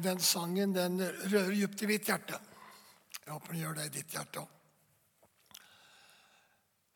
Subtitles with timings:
[0.00, 2.38] Den sangen den rører dypt i mitt hjerte.
[3.22, 4.58] Jeg håper den gjør det i ditt hjerte òg.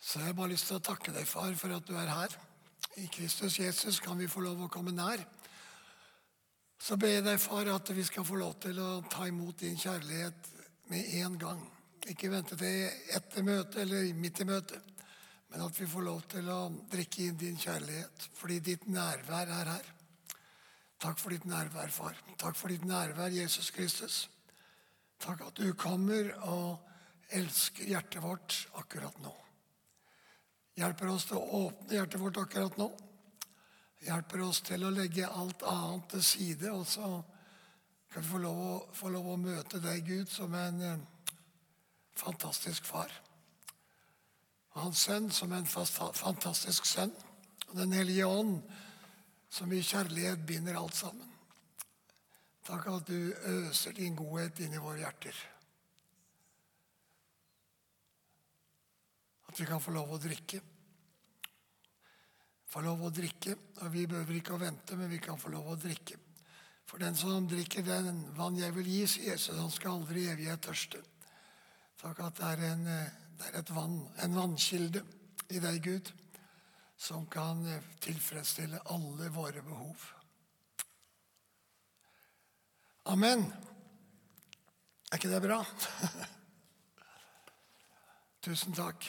[0.06, 2.34] Så jeg har bare lyst til å takke deg, far, for at du er her.
[3.02, 5.24] I Kristus Jesus kan vi få lov å komme nær.
[6.78, 9.78] Så ber jeg deg, far, at vi skal få lov til å ta imot din
[9.80, 10.52] kjærlighet
[10.92, 11.64] med en gang.
[12.06, 12.86] Ikke vente til
[13.18, 14.94] etter møtet eller midt i møtet,
[15.50, 16.60] men at vi får lov til å
[16.92, 19.92] drikke inn din kjærlighet fordi ditt nærvær er her.
[21.00, 22.16] Takk for ditt nærvær, far.
[22.40, 24.30] Takk for ditt nærvær, Jesus Kristus.
[25.20, 26.86] Takk at du kommer og
[27.36, 29.32] elsker hjertet vårt akkurat nå.
[30.76, 32.88] Hjelper oss til å åpne hjertet vårt akkurat nå.
[34.06, 37.10] Hjelper oss til å legge alt annet til side, og så
[38.12, 41.32] kan vi få lov å, få lov å møte deg, Gud, som en eh,
[42.16, 43.12] fantastisk far.
[44.74, 47.12] Og hans sønn som en fantastisk sønn.
[47.70, 48.60] Og Den hellige ånd
[49.50, 51.32] som i kjærlighet binder alt sammen.
[52.66, 55.36] Takk at du øser din godhet inn i våre hjerter.
[59.46, 60.60] At vi kan få lov å drikke.
[62.66, 63.54] Få lov å drikke.
[63.84, 66.18] Og vi behøver ikke å vente, men vi kan få lov å drikke.
[66.86, 70.32] For den som drikker den vann jeg vil gi, sier Jesus, han skal aldri i
[70.34, 71.00] evighet tørste.
[72.02, 72.84] Takk at det er, en,
[73.38, 75.02] det er et vann, en vannkilde
[75.54, 76.12] i deg, Gud
[76.96, 77.60] som kan
[78.00, 80.06] tilfredsstille alle våre behov.
[83.12, 83.44] Amen.
[85.12, 85.60] Er ikke det bra?
[88.46, 89.04] Tusen takk.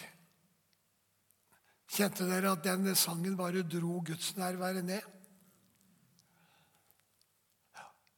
[1.88, 5.02] Kjente dere at den sangen bare dro gudsnærværet ned?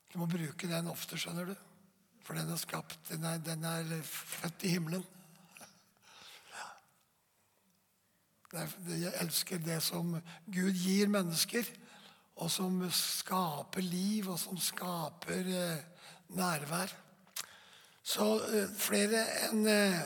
[0.09, 1.56] Du må bruke den ofte, skjønner du.
[2.25, 5.06] For den er skapt, den er, den er født i himmelen.
[8.50, 10.16] Jeg elsker det som
[10.50, 11.67] Gud gir mennesker,
[12.42, 15.83] og som skaper liv, og som skaper eh,
[16.33, 16.95] nærvær.
[18.02, 20.02] Så eh, flere enn eh,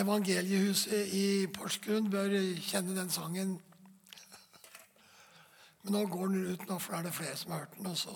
[0.00, 3.56] Evangeliehuset i Porsgrunn bør kjenne den sangen.
[5.82, 7.88] Men nå går den ut, nå, for da er det flere som har hørt den.
[7.90, 8.14] også.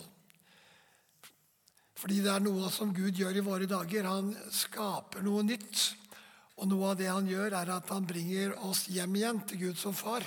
[1.99, 4.07] Fordi det er noe som Gud gjør i våre dager.
[4.13, 5.89] Han skaper noe nytt.
[6.61, 9.81] Og noe av det han gjør, er at han bringer oss hjem igjen til Gud
[9.81, 10.27] som far.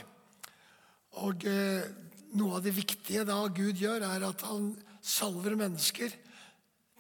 [1.24, 1.88] Og eh,
[2.36, 6.14] noe av det viktige da Gud gjør, er at han salver mennesker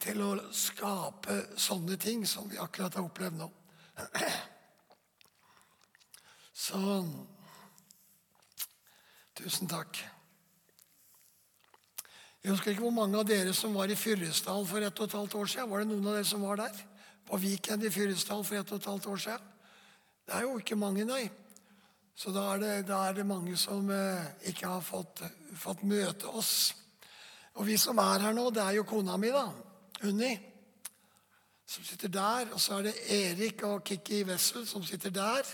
[0.01, 3.49] til å skape sånne ting som vi akkurat har opplevd nå.
[6.67, 7.09] Sånn.
[9.37, 9.99] Tusen takk.
[12.41, 15.17] Jeg husker ikke hvor mange av dere som var i Fyresdal for ett og et
[15.17, 15.69] halvt år siden.
[15.69, 16.79] Var det noen av dere som var der?
[17.27, 19.53] På Viken i Fyresdal for ett og et halvt år siden.
[20.27, 21.27] Det er jo ikke mange, nei.
[22.17, 25.21] Så da er det, da er det mange som eh, ikke har fått,
[25.55, 26.73] fått, møte oss.
[27.59, 29.45] Og vi som er her nå, det er jo kona mi, da.
[30.07, 30.31] Unni.
[31.67, 32.49] Som sitter der.
[32.53, 35.53] Og så er det Erik og Kikki Wessel som sitter der.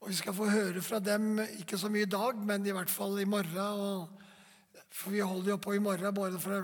[0.00, 2.92] Og vi skal få høre fra dem, ikke så mye i dag, men i hvert
[2.92, 3.58] fall i morgen.
[3.60, 6.60] Og, for vi holder jo på i morgen bare fra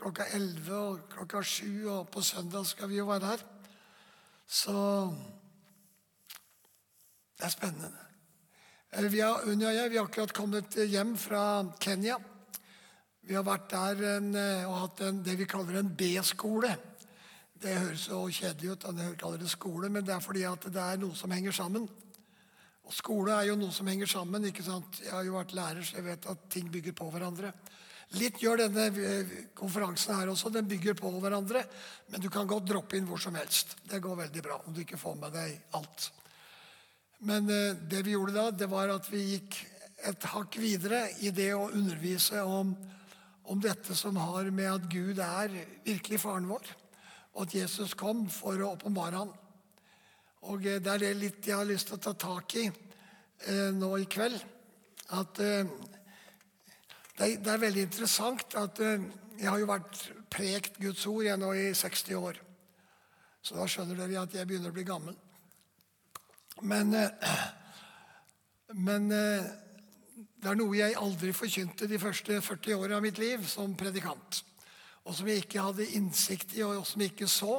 [0.00, 3.42] klokka 11 og klokka 7, og på søndag skal vi jo være her.
[4.46, 4.74] Så
[7.36, 7.90] det er spennende.
[8.92, 11.42] Eh, vi har, Unni og jeg vi har akkurat kommet hjem fra
[11.80, 12.16] Kenya.
[13.22, 16.76] Vi har vært der en, eh, og hatt en, det vi kaller en B-skole.
[17.60, 20.80] Det høres så kjedelig ut, jeg kaller det skole, men det er fordi at det
[20.80, 21.88] er noe som henger sammen.
[22.84, 24.44] Og skole er jo noe som henger sammen.
[24.44, 25.02] ikke sant?
[25.04, 27.52] Jeg har jo vært lærer, så jeg vet at ting bygger på hverandre.
[28.18, 30.50] Litt gjør denne eh, konferansen her også.
[30.50, 31.62] Den bygger på hverandre.
[32.10, 33.76] Men du kan godt droppe inn hvor som helst.
[33.86, 36.08] Det går veldig bra om du ikke får med deg alt.
[37.26, 39.60] Men eh, det vi gjorde da, det var at vi gikk
[40.10, 42.72] et hakk videre i det å undervise om,
[43.44, 45.52] om dette som har med at Gud er
[45.84, 46.70] virkelig faren vår,
[47.34, 49.34] og at Jesus kom for å åpenbare ham.
[50.48, 53.70] Og eh, Det er det litt jeg har lyst til å ta tak i eh,
[53.76, 54.40] nå i kveld.
[55.16, 55.68] At eh,
[57.20, 59.98] det det er, veldig interessant at uh, jeg har jo vært
[60.32, 62.38] prekt Guds ord jeg nå i 60 år.
[63.44, 65.16] Så da skjønner dere at jeg begynner å bli gammel.
[66.64, 67.34] Men, uh,
[68.88, 69.50] men uh,
[70.40, 74.40] det er noe jeg aldri forkynte de første 40 årene av mitt liv som predikant.
[75.04, 77.56] Og som jeg ikke hadde innsikt i, og som jeg ikke så.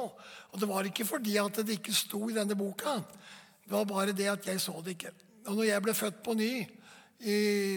[0.50, 2.98] Og det var ikke fordi at det ikke sto i denne boka.
[3.62, 5.12] Det var bare det at jeg så det ikke.
[5.46, 6.52] Og når jeg ble født på ny,
[7.22, 7.76] i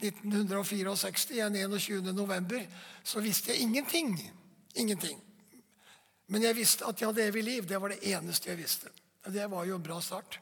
[0.00, 2.12] 1964, den 21.
[2.14, 2.66] november,
[3.02, 4.14] så visste jeg ingenting.
[4.74, 5.20] Ingenting.
[6.26, 7.66] Men jeg visste at jeg hadde evig liv.
[7.66, 8.90] Det var det eneste jeg visste.
[9.26, 10.38] Det var jo en bra start.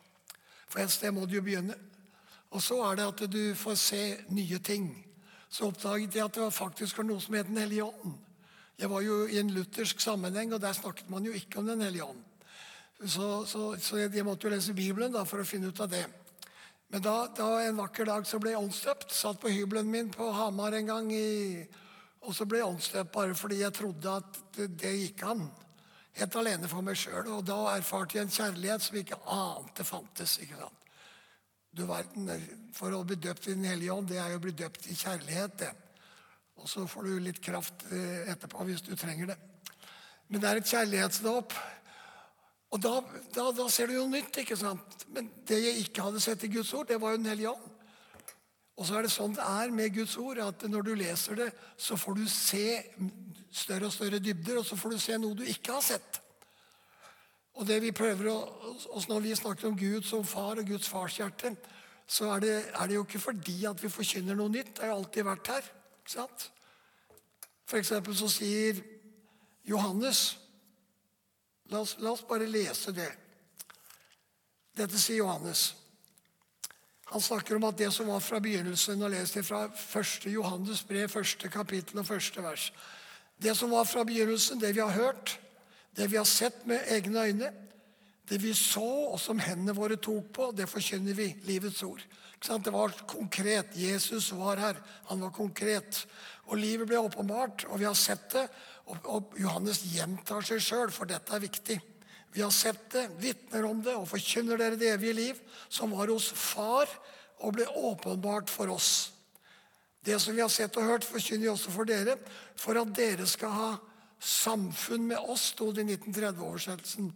[0.69, 1.77] For et sted må du jo begynne.
[2.55, 4.91] Og så er det at du får se nye ting.
[5.49, 8.15] Så oppdaget jeg at det faktisk var noe som het Den hellige ånd.
[8.79, 11.81] Jeg var jo i en luthersk sammenheng, og der snakket man jo ikke om Den
[11.81, 12.23] hellige ånd.
[13.07, 16.05] Så, så, så jeg, måtte jo lese Bibelen da, for å finne ut av det.
[16.95, 19.11] Men da, da en vakker dag så ble jeg åndsdøpt.
[19.11, 21.09] Satt på hybelen min på Hamar en gang.
[21.11, 21.65] I,
[22.23, 25.43] og så ble jeg åndsdøpt bare fordi jeg trodde at det, det gikk an.
[26.15, 27.33] Helt alene for meg sjøl.
[27.35, 30.37] Og da erfarte jeg en kjærlighet som ikke ante fantes.
[30.45, 30.87] ikke sant?
[31.75, 32.31] Du verden,
[32.79, 34.95] For å bli døpt i Den hellige ånd, det er jo å bli døpt i
[34.95, 35.59] kjærlighet.
[35.65, 35.73] det.
[36.63, 39.41] Og så får du litt kraft eh, etterpå hvis du trenger det.
[40.31, 41.59] Men det er et kjærlighetsdåp.
[42.75, 42.97] Og da,
[43.35, 44.41] da, da, ser du jo nytt.
[44.43, 45.07] ikke sant?
[45.15, 47.71] Men det jeg ikke hadde sett i Guds ord, det var jo Den hellige ånd.
[48.75, 51.53] Og så er det sånn det er med Guds ord, at når du leser det,
[51.79, 52.67] så får du se
[53.55, 56.19] større og større dybder, og så får du se noe du ikke har sett.
[57.55, 58.39] Og det vi prøver å,
[59.09, 61.55] Når vi snakker om Gud som far og Guds farshjerte,
[62.07, 64.75] så er det, er det jo ikke fordi at vi forkynner noe nytt.
[64.75, 65.71] Det har jo alltid vært her.
[66.03, 66.51] ikke sant?
[67.65, 68.83] For eksempel så sier
[69.65, 70.35] Johannes
[71.75, 73.11] La oss, la oss bare lese det.
[74.79, 75.73] Dette sier Johannes.
[77.11, 80.29] Han snakker om at det som var fra begynnelsen, og leser fra 1.
[80.31, 82.69] Johannes brev, første kapittel og første vers.
[83.43, 85.35] Det som var fra begynnelsen, det vi har hørt,
[85.99, 87.51] det vi har sett med egne øyne,
[88.31, 91.33] det vi så, og som hendene våre tok på, det forkynner vi.
[91.45, 92.07] Livets ord.
[92.39, 93.75] Det var konkret.
[93.75, 94.79] Jesus var her.
[95.11, 96.05] Han var konkret.
[96.47, 98.47] Og livet ble åpenbart, og vi har sett det.
[98.85, 101.79] Og, Johannes gjentar seg sjøl, for dette er viktig.
[102.35, 105.43] Vi har sett det, vitner om det og forkynner dere det evige liv,
[105.73, 106.91] som var hos Far
[107.45, 109.13] og ble åpenbart for oss.
[110.05, 112.19] Det som vi har sett og hørt, forkynner vi også for dere,
[112.61, 113.69] for at dere skal ha
[114.21, 117.13] samfunn med oss, sto det i 1930-oversettelsen.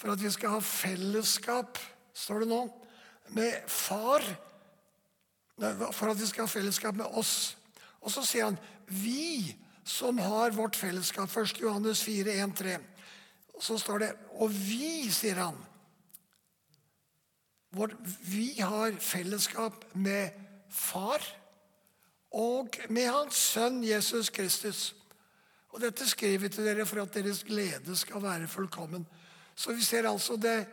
[0.00, 1.78] For at vi skal ha fellesskap,
[2.16, 2.62] står det nå,
[3.36, 4.24] med Far.
[5.92, 7.56] For at vi skal ha fellesskap med oss.
[8.00, 9.52] Og så sier han vi
[9.90, 11.36] som har vårt fellesskap.
[11.36, 11.60] 1.
[11.60, 12.78] Johannes 4, 1, 3.
[13.60, 15.58] Så står det Og vi, sier han.
[18.26, 20.30] Vi har fellesskap med
[20.70, 21.22] Far
[22.30, 24.94] og med Hans Sønn Jesus Kristus.
[25.70, 29.06] Og Dette skriver vi til dere for at deres glede skal være fullkommen.
[29.54, 30.66] Så vi ser altså det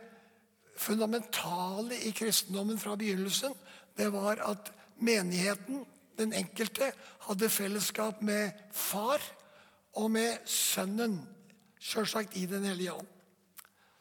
[0.78, 3.54] fundamentale i kristendommen fra begynnelsen.
[3.98, 4.72] Det var at
[5.02, 5.84] menigheten
[6.18, 6.90] den enkelte
[7.28, 9.22] hadde fellesskap med far
[9.98, 11.20] og med sønnen,
[11.80, 13.06] selvsagt i Den hellige ånd.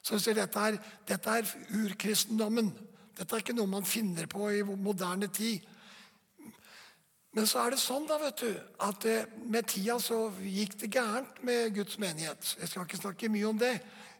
[0.01, 0.77] Så dette er,
[1.07, 2.71] dette er urkristendommen.
[3.17, 5.65] Dette er ikke noe man finner på i moderne tid.
[7.35, 8.53] Men så er det sånn da, vet du,
[8.87, 12.55] at eh, med tida så gikk det gærent med Guds menighet.
[12.61, 13.75] Jeg skal ikke snakke mye om det,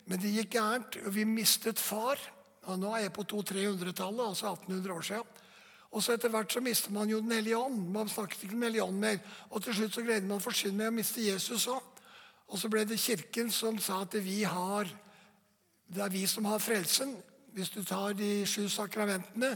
[0.05, 0.99] men det gikk gærent.
[1.15, 2.19] Vi mistet far.
[2.67, 5.46] Og nå er jeg på 200-300-tallet, altså 1800 år siden.
[5.91, 7.79] Og så Etter hvert så mister man jo Den hellige ånd.
[7.93, 9.19] Man snakket ikke Den hellige ånd mer.
[9.49, 11.83] Og til slutt så greide man for synd med å miste Jesus òg.
[12.47, 14.87] Og så ble det Kirken som sa at vi har,
[15.87, 17.15] det er vi som har frelsen.
[17.55, 19.55] Hvis du tar de sju sakramentene,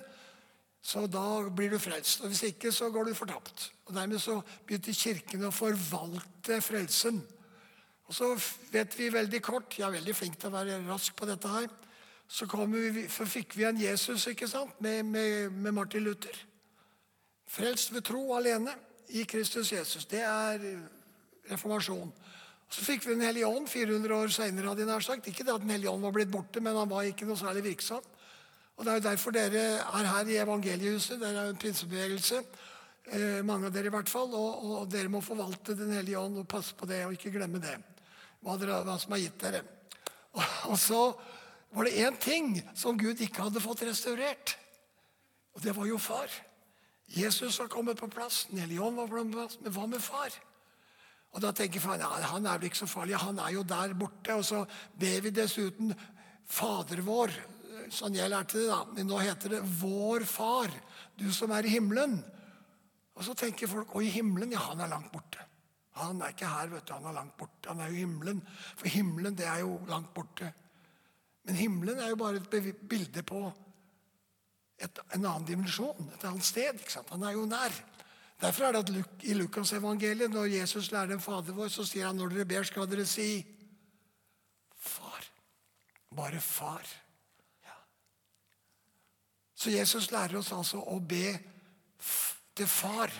[0.81, 2.24] så da blir du frelst.
[2.24, 3.72] Og Hvis ikke, så går du fortapt.
[3.86, 7.22] Og Dermed så begynte Kirken å forvalte frelsen.
[8.07, 8.34] Og Så
[8.72, 11.69] vet vi veldig kort Jeg er veldig flink til å være rask på dette her
[12.31, 14.78] så, vi, så, fikk vi en Jesus ikke sant?
[14.80, 16.38] Med, med, med, Martin Luther.
[17.51, 18.72] Frelst ved tro alene
[19.12, 20.06] i Kristus Jesus.
[20.07, 20.63] Det er
[21.51, 22.13] reformasjon.
[22.72, 24.75] Så fikk vi Den hellige ånd 400 år seinere.
[25.25, 27.65] Ikke det at Den hellige ånd var blitt borte, men han var ikke noe særlig
[27.65, 28.00] virksom.
[28.77, 31.20] Og Det er jo derfor dere er her i evangeliehuset.
[31.20, 32.41] Dere er jo en pinsebevegelse.
[33.12, 34.32] Eh, mange av dere i hvert fall.
[34.32, 37.60] Og, og, dere må forvalte Den hellige ånd og passe på det og ikke glemme
[37.60, 37.75] det.
[38.39, 39.65] Hva, dere, hva som er gitt dere.
[40.32, 41.03] Og, og så
[41.72, 44.56] var det én ting som Gud ikke hadde fått restaurert.
[45.56, 46.32] Og det var jo far.
[47.12, 50.32] Jesus var kommet på plass, Nelion var på plass, men hva med far?
[51.32, 53.94] Og Da tenker far ja, han er vel ikke så farlig, han er jo der
[53.96, 54.36] borte.
[54.36, 54.66] Og så
[55.00, 55.94] ber vi dessuten
[56.51, 57.32] Fader vår,
[57.92, 58.82] sånn jeg lærte det, da.
[58.92, 60.72] Men nå heter det Vår Far,
[61.16, 62.18] du som er i himmelen.
[63.16, 65.48] Og så tenker folk å, i himmelen, ja, han er langt borte.
[66.00, 67.70] Han er ikke her, vet du, han er langt borte.
[67.70, 68.44] Han er jo i himmelen.
[68.80, 70.51] For himmelen, det er jo langt borte.
[71.43, 73.45] Men himmelen er jo bare et bilde på
[74.81, 76.77] et, en annen dimensjon, et annet sted.
[76.79, 77.10] ikke sant?
[77.13, 77.74] Han er jo nær.
[78.41, 82.17] Derfor er det at i Lukasevangeliet, når Jesus lærer dem Fader vår, så sier han
[82.17, 83.29] når dere ber, skal dere si
[84.81, 85.25] Far.
[86.17, 86.88] Bare Far.
[87.65, 87.77] Ja.
[89.53, 91.36] Så Jesus lærer oss altså å be
[92.57, 93.13] til Far.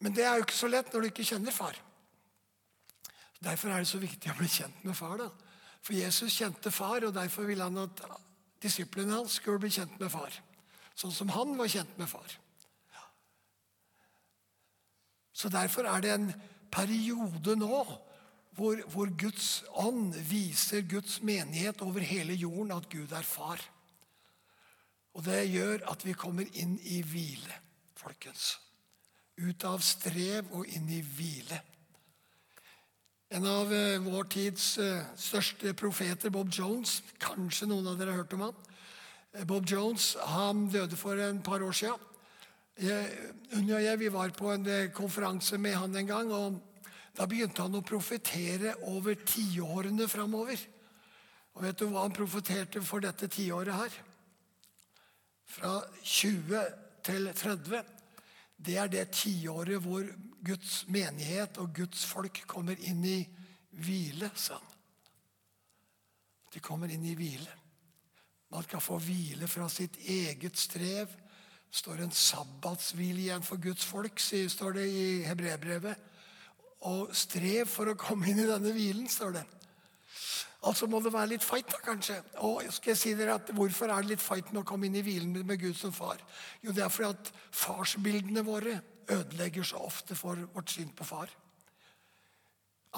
[0.00, 1.74] Men det er jo ikke så lett når du ikke kjenner Far.
[3.40, 5.18] Derfor er det så viktig å bli kjent med Far.
[5.18, 5.49] da.
[5.80, 8.04] For Jesus kjente far, og derfor ville han at
[8.62, 10.34] disiplene hans skulle bli kjent med far.
[10.98, 12.36] Sånn som han var kjent med far.
[15.32, 16.32] Så derfor er det en
[16.72, 17.84] periode nå
[18.58, 23.62] hvor, hvor Guds ånd viser Guds menighet over hele jorden at Gud er far.
[25.16, 27.56] Og det gjør at vi kommer inn i hvile,
[27.96, 28.58] folkens.
[29.40, 31.62] Ut av strev og inn i hvile.
[33.30, 38.24] En av eh, vår tids eh, største profeter, Bob Jones Kanskje noen av dere har
[38.24, 38.56] hørt om han.
[39.36, 42.08] Eh, Bob Jones han døde for en par år siden.
[43.54, 46.32] Unni og jeg vi var på en konferanse med han en gang.
[46.34, 46.58] og
[47.14, 50.58] Da begynte han å profetere over tiårene framover.
[51.54, 54.00] Og vet du hva han profeterte for dette tiåret her?
[55.46, 56.66] Fra 20
[57.06, 57.94] til 30.
[58.58, 60.08] Det er det tiåret hvor
[60.44, 63.18] Guds menighet og Guds folk kommer inn i
[63.80, 64.66] hvile, sa han.
[66.50, 67.52] De kommer inn i hvile.
[68.50, 71.12] Man skal få hvile fra sitt eget strev.
[71.70, 76.08] Står en sabbatshvile igjen for Guds folk, står det i hebreerbrevet.
[76.90, 79.44] Og strev for å komme inn i denne hvilen, står det.
[80.66, 82.18] Altså må det være litt fight, da, kanskje.
[82.44, 84.98] Og skal jeg si dere at Hvorfor er det litt fight med å komme inn
[84.98, 86.20] i hvilen med Gud som far?
[86.64, 87.30] Jo, det er fordi at
[87.62, 88.80] farsbildene våre
[89.10, 91.30] ødelegger så ofte for vårt syn på far.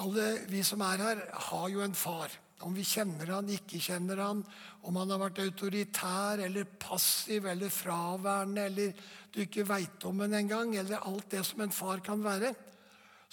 [0.01, 2.31] Alle vi som er her, har jo en far.
[2.63, 4.43] Om vi kjenner han, ikke kjenner han,
[4.87, 8.93] om han har vært autoritær eller passiv eller fraværende, eller
[9.33, 12.53] du ikke veit om ham engang, eller alt det som en far kan være,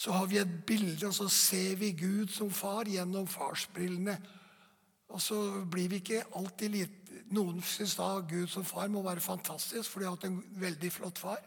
[0.01, 4.17] så har vi et bilde, og så ser vi Gud som far gjennom farsbrillene.
[5.11, 5.37] Og så
[5.71, 6.97] blir vi ikke alltid litt
[7.31, 10.89] Noen syns da Gud som far må være fantastisk, for de har hatt en veldig
[10.91, 11.39] flott far.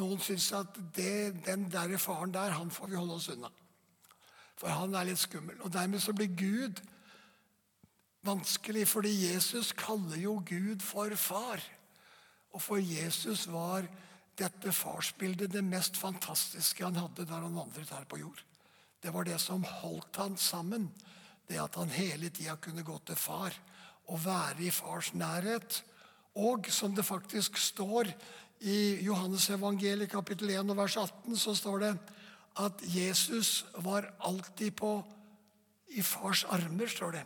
[0.00, 3.50] Noen syns at det, den der faren der, han får vi holde oss unna.
[4.56, 5.58] For han er litt skummel.
[5.60, 6.80] Og dermed så blir Gud
[8.24, 11.60] vanskelig, fordi Jesus kaller jo Gud for far.
[12.52, 13.88] Og for Jesus var
[14.38, 18.40] dette farsbildet det mest fantastiske han hadde da han vandret her på jord.
[19.02, 20.88] Det var det som holdt han sammen.
[21.48, 23.56] Det at han hele tida kunne gå til far
[24.08, 25.82] og være i fars nærhet.
[26.38, 28.08] Og som det faktisk står
[28.62, 31.92] i Johannes evangeliet kapittel 1 og vers 18 så står det
[32.62, 34.92] at Jesus var alltid på
[35.96, 37.24] i fars armer, står det.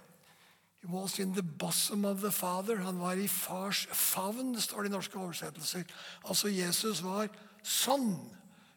[0.80, 2.76] He was in the bosom of the father.
[2.76, 5.84] Han var i fars favn, står det i norske oversettelser.
[6.24, 7.28] Altså Jesus var
[7.62, 8.14] sånn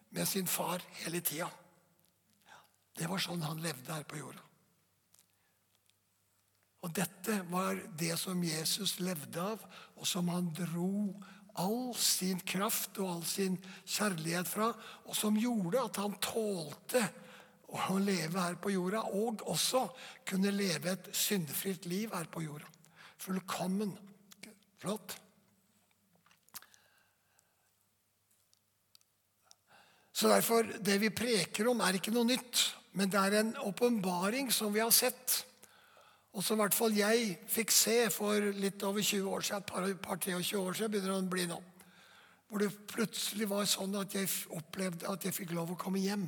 [0.09, 1.49] med sin far hele tida.
[2.97, 4.43] Det var sånn han levde her på jorda.
[6.83, 9.63] Og dette var det som Jesus levde av,
[9.99, 11.11] og som han dro
[11.59, 14.69] all sin kraft og all sin kjærlighet fra,
[15.05, 17.03] og som gjorde at han tålte
[17.69, 19.85] å leve her på jorda, og også
[20.27, 22.69] kunne leve et syndefritt liv her på jorda.
[23.19, 23.91] Fullkommen.
[24.79, 25.17] Flott.
[30.19, 32.63] Så derfor, Det vi preker om, er ikke noe nytt,
[32.93, 35.45] men det er en åpenbaring som vi har sett.
[36.33, 39.71] Og som i hvert fall jeg fikk se for litt over 20 år siden, et
[39.71, 41.57] par, par 23 år siden, begynner det å bli nå.
[42.49, 46.27] Hvor det plutselig var sånn at jeg opplevde at jeg fikk lov å komme hjem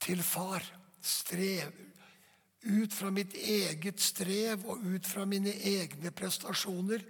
[0.00, 0.64] til far.
[1.00, 1.72] Strev.
[2.60, 7.04] Ut fra mitt eget strev og ut fra mine egne prestasjoner.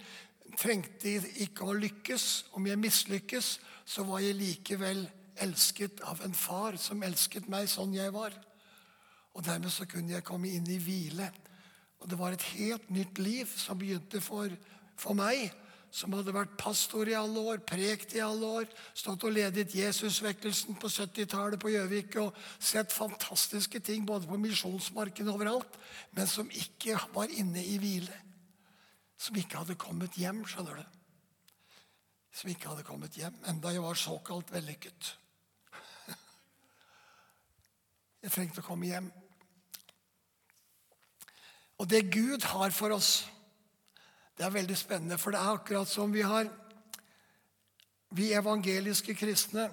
[0.59, 2.27] Trengte ikke å lykkes.
[2.55, 3.51] Om jeg mislykkes,
[3.87, 5.03] så var jeg likevel
[5.43, 8.35] elsket av en far som elsket meg sånn jeg var.
[9.35, 11.31] Og Dermed så kunne jeg komme inn i hvile.
[12.01, 14.49] Og Det var et helt nytt liv som begynte for,
[14.97, 15.51] for meg,
[15.91, 20.77] som hadde vært pastor i alle år, prekt i alle år, stått og ledet Jesusvekkelsen
[20.79, 25.75] på 70-tallet på Gjøvik og sett fantastiske ting både på misjonsmarken og overalt,
[26.15, 28.21] men som ikke var inne i hvile.
[29.19, 30.85] Som ikke hadde kommet hjem, skjønner du.
[32.33, 35.11] Som ikke hadde kommet hjem, enda jeg var såkalt vellykket.
[38.23, 39.11] Jeg trengte å komme hjem.
[41.81, 43.25] Og det Gud har for oss,
[44.37, 45.17] det er veldig spennende.
[45.17, 46.49] For det er akkurat som vi har
[48.11, 49.69] Vi evangeliske kristne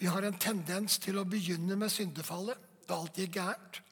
[0.00, 2.56] vi har en tendens til å begynne med syndefallet.
[2.88, 3.82] Da alt gikk gærent.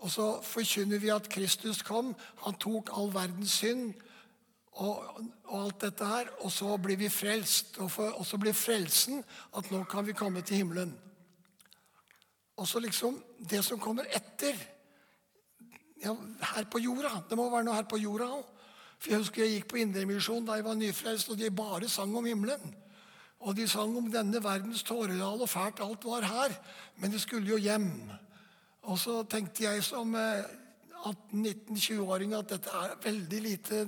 [0.00, 2.14] Og så forkynner vi at Kristus kom.
[2.46, 3.90] Han tok all verdens synd
[4.80, 6.30] og, og alt dette her.
[6.40, 7.76] Og så blir vi frelst.
[7.84, 9.20] Og, for, og så blir frelsen
[9.60, 10.96] at nå kan vi komme til himmelen.
[12.56, 14.56] Og så liksom Det som kommer etter
[16.04, 16.12] ja,
[16.54, 17.12] her på jorda.
[17.28, 18.46] Det må være noe her på jorda òg.
[19.00, 22.16] For Jeg husker jeg gikk på Indremisjon da jeg var nyfrelst, og de bare sang
[22.16, 22.74] om himmelen.
[23.40, 26.50] Og de sang om denne verdens tåredal, og fælt alt var her.
[27.00, 28.10] Men de skulle jo hjem.
[28.82, 33.86] Og så tenkte jeg som 18-19-20-åring at dette er veldig lite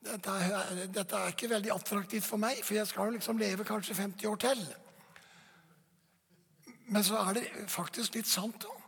[0.00, 3.94] dette er, dette er, ikke veldig attraktivt for meg, for jeg skal liksom leve kanskje
[3.98, 4.74] 50 år til.
[6.88, 8.79] Men så er det faktisk litt sant òg.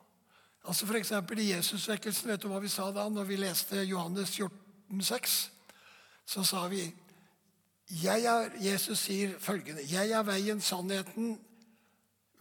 [0.63, 5.03] Altså eksempel I Jesusvekkelsen, vet du hva vi sa da når vi leste Johannes 14,
[5.03, 5.39] 6?
[6.27, 11.35] Så sa vi er, Jesus sier følgende Jeg er veien, sannheten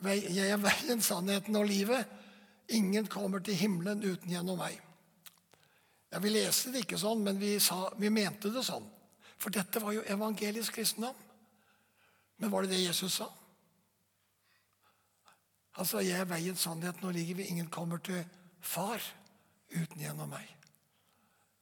[0.05, 2.05] Jeg er veien, sannheten og livet.
[2.69, 4.79] Ingen kommer til himmelen uten gjennom meg.
[6.11, 8.85] Ja, Vi leste det ikke sånn, men vi, sa, vi mente det sånn.
[9.41, 11.15] For dette var jo evangelisk kristendom.
[12.37, 13.27] Men var det det Jesus sa?
[15.71, 17.45] Han sa, 'Jeg er veien, sannheten og livet.
[17.45, 18.25] Ingen kommer til
[18.59, 19.01] Far
[19.71, 20.55] uten gjennom meg.'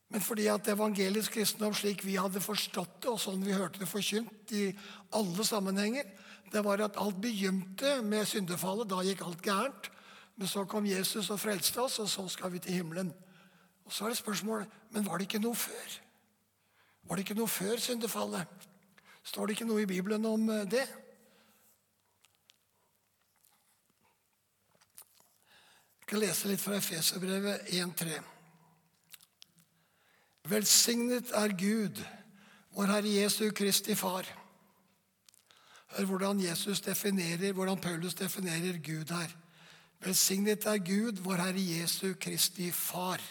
[0.09, 3.87] Men fordi at evangelisk kristendom, slik vi hadde forstått det, og sånn vi hørte det
[3.87, 4.77] forkynt i
[5.13, 6.03] alle sammenhenger,
[6.51, 8.89] det var at alt begynte med syndefallet.
[8.89, 9.91] Da gikk alt gærent.
[10.35, 13.13] Men så kom Jesus og frelste oss, og så skal vi til himmelen.
[13.85, 15.99] Og Så er det spørsmålet men var det ikke noe før?
[17.03, 18.47] Var det ikke noe før syndefallet?
[19.23, 20.85] Står det ikke noe i Bibelen om eh, det?
[26.09, 28.15] Skal lese litt fra Efeserbrevet 1,3.
[30.49, 31.99] Velsignet er Gud,
[32.73, 34.25] vår Herre Jesu Kristi Far.
[35.93, 39.37] Hør hvordan Jesus definerer, hvordan Paulus definerer Gud her.
[40.01, 43.21] Velsignet er Gud, vår Herre Jesu Kristi Far.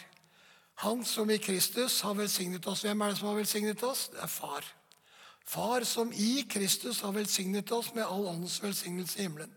[0.85, 2.87] Han som i Kristus har velsignet oss.
[2.87, 4.07] Hvem er det som har velsignet oss?
[4.07, 4.63] Det er Far.
[5.43, 9.51] Far som i Kristus har velsignet oss med all åndens velsignelse i himmelen.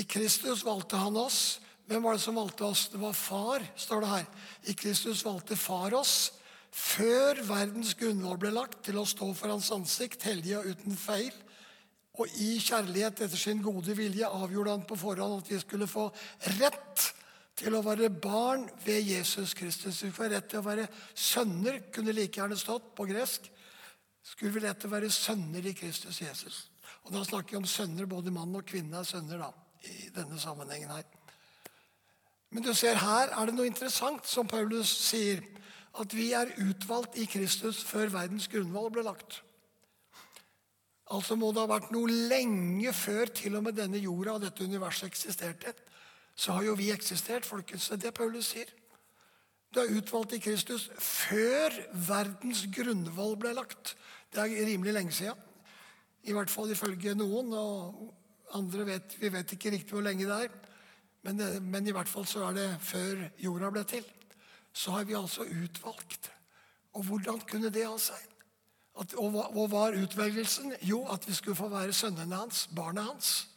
[0.00, 2.88] I Kristus valgte han oss hvem var det som valgte oss?
[2.92, 4.26] Det var far, står det her.
[4.68, 6.16] I Kristus valgte far oss
[6.68, 11.32] før verdens grunnvoll ble lagt, til å stå for hans ansikt, hellige og uten feil.
[12.18, 16.08] Og i kjærlighet etter sin gode vilje avgjorde han på forhånd at vi skulle få
[16.58, 17.06] rett
[17.58, 20.02] til å være barn ved Jesus Kristus.
[20.04, 23.48] Vi får rett til å være sønner, kunne like gjerne stått på gresk.
[24.22, 26.66] Skulle vi rett til å være sønner i Kristus Jesus.
[27.06, 29.52] Og Da snakker vi om sønner, både mann og kvinne er sønner da,
[29.88, 31.17] i denne sammenhengen her.
[32.50, 35.42] Men du ser her er det noe interessant som Paulus sier.
[35.98, 39.40] At vi er utvalgt i Kristus før verdens grunnvoll ble lagt.
[41.14, 44.66] Altså må det ha vært noe lenge før til og med denne jorda og dette
[44.68, 45.72] universet eksisterte.
[46.38, 47.88] Så har jo vi eksistert, folkens.
[47.88, 48.68] Det er det Paulus sier.
[49.74, 51.74] Du er utvalgt i Kristus før
[52.08, 53.96] verdens grunnvoll ble lagt.
[54.32, 55.44] Det er rimelig lenge siden.
[56.28, 57.52] I hvert fall ifølge noen.
[57.52, 60.54] Og andre vet, vi vet ikke riktig hvor lenge det er.
[61.22, 64.04] Men, men, i hvert fall så er det før jorda ble til.
[64.72, 66.30] Så har vi altså utvalgt.
[66.94, 68.20] Og hvordan kunne det ha seg?
[68.98, 70.74] At, og hva var utvelgelsen?
[70.82, 73.48] Jo, at vi skulle få være sønnene hans, barna hans.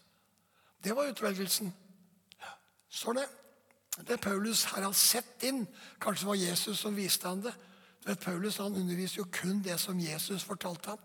[0.83, 1.73] Det var utvelgelsen.
[2.89, 3.27] Står det.
[4.07, 5.65] Det Paulus her har sett inn.
[6.01, 7.53] Kanskje det var Jesus som viste han det.
[8.01, 11.01] Du vet, Paulus han underviser jo kun det som Jesus fortalte ham.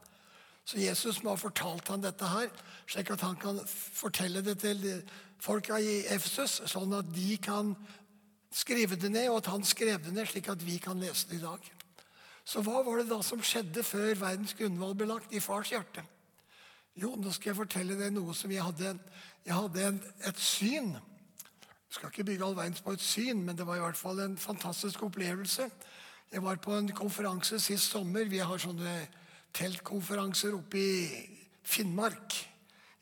[0.66, 2.50] Så Jesus må ha fortalt ham dette her,
[2.90, 4.82] slik at han kan fortelle det til
[5.42, 7.70] folka i Efsus, sånn at de kan
[8.50, 11.38] skrive det ned, og at han skrev det ned, slik at vi kan lese det
[11.38, 11.70] i dag.
[12.46, 16.02] Så hva var det da som skjedde før verdens grunnvoll ble lagt i fars hjerte?
[16.96, 18.94] Jo, nå skal jeg fortelle deg noe som jeg hadde.
[19.44, 19.98] Jeg hadde en,
[20.30, 20.94] et syn.
[20.96, 24.22] Jeg skal ikke bygge all verdens på et syn, men det var i hvert fall
[24.24, 25.68] en fantastisk opplevelse.
[26.32, 28.26] Jeg var på en konferanse sist sommer.
[28.30, 28.96] Vi har sånne
[29.56, 31.24] teltkonferanser oppe i
[31.66, 32.36] Finnmark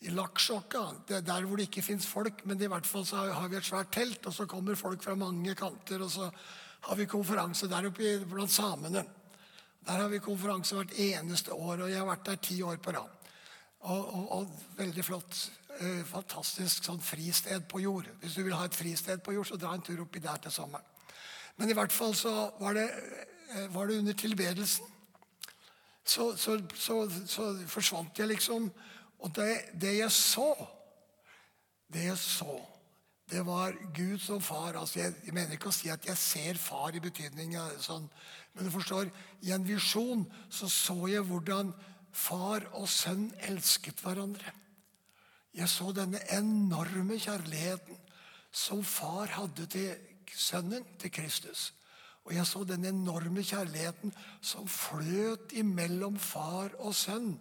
[0.04, 3.22] i Laksjokka, det er der hvor det ikke fins folk, men i hvert fall så
[3.32, 6.28] har vi et svært telt, og så kommer folk fra mange kanter, og så
[6.84, 9.04] har vi konferanse der oppe blant samene.
[9.84, 12.92] Der har vi konferanse hvert eneste år, og jeg har vært der ti år på
[12.96, 13.30] rad.
[13.84, 15.40] Og, og, og veldig flott.
[15.80, 18.08] Eh, fantastisk sånn fristed på jord.
[18.20, 20.52] Hvis du vil ha et fristed på jord, så dra en tur oppi der til
[20.54, 20.84] sommeren.
[21.58, 22.86] Men i hvert fall så var det,
[23.50, 24.93] eh, var det under tilbedelsen.
[26.04, 28.68] Så, så, så, så forsvant jeg liksom
[29.24, 30.52] og det, det, jeg så,
[31.92, 32.58] det jeg så,
[33.30, 34.76] det var Gud som far.
[34.76, 38.04] Altså jeg, jeg, mener ikke å si at jeg ser far i betydning sånn,
[38.52, 39.08] men du forstår,
[39.42, 41.72] i en visjon så så jeg hvordan
[42.14, 44.52] far og sønn elsket hverandre.
[45.54, 47.96] Jeg så denne enorme kjærligheten
[48.54, 49.94] som far hadde til
[50.36, 51.70] sønnen, til Kristus.
[52.24, 57.34] Og jeg så den enorme kjærligheten som fløt imellom far og sønn.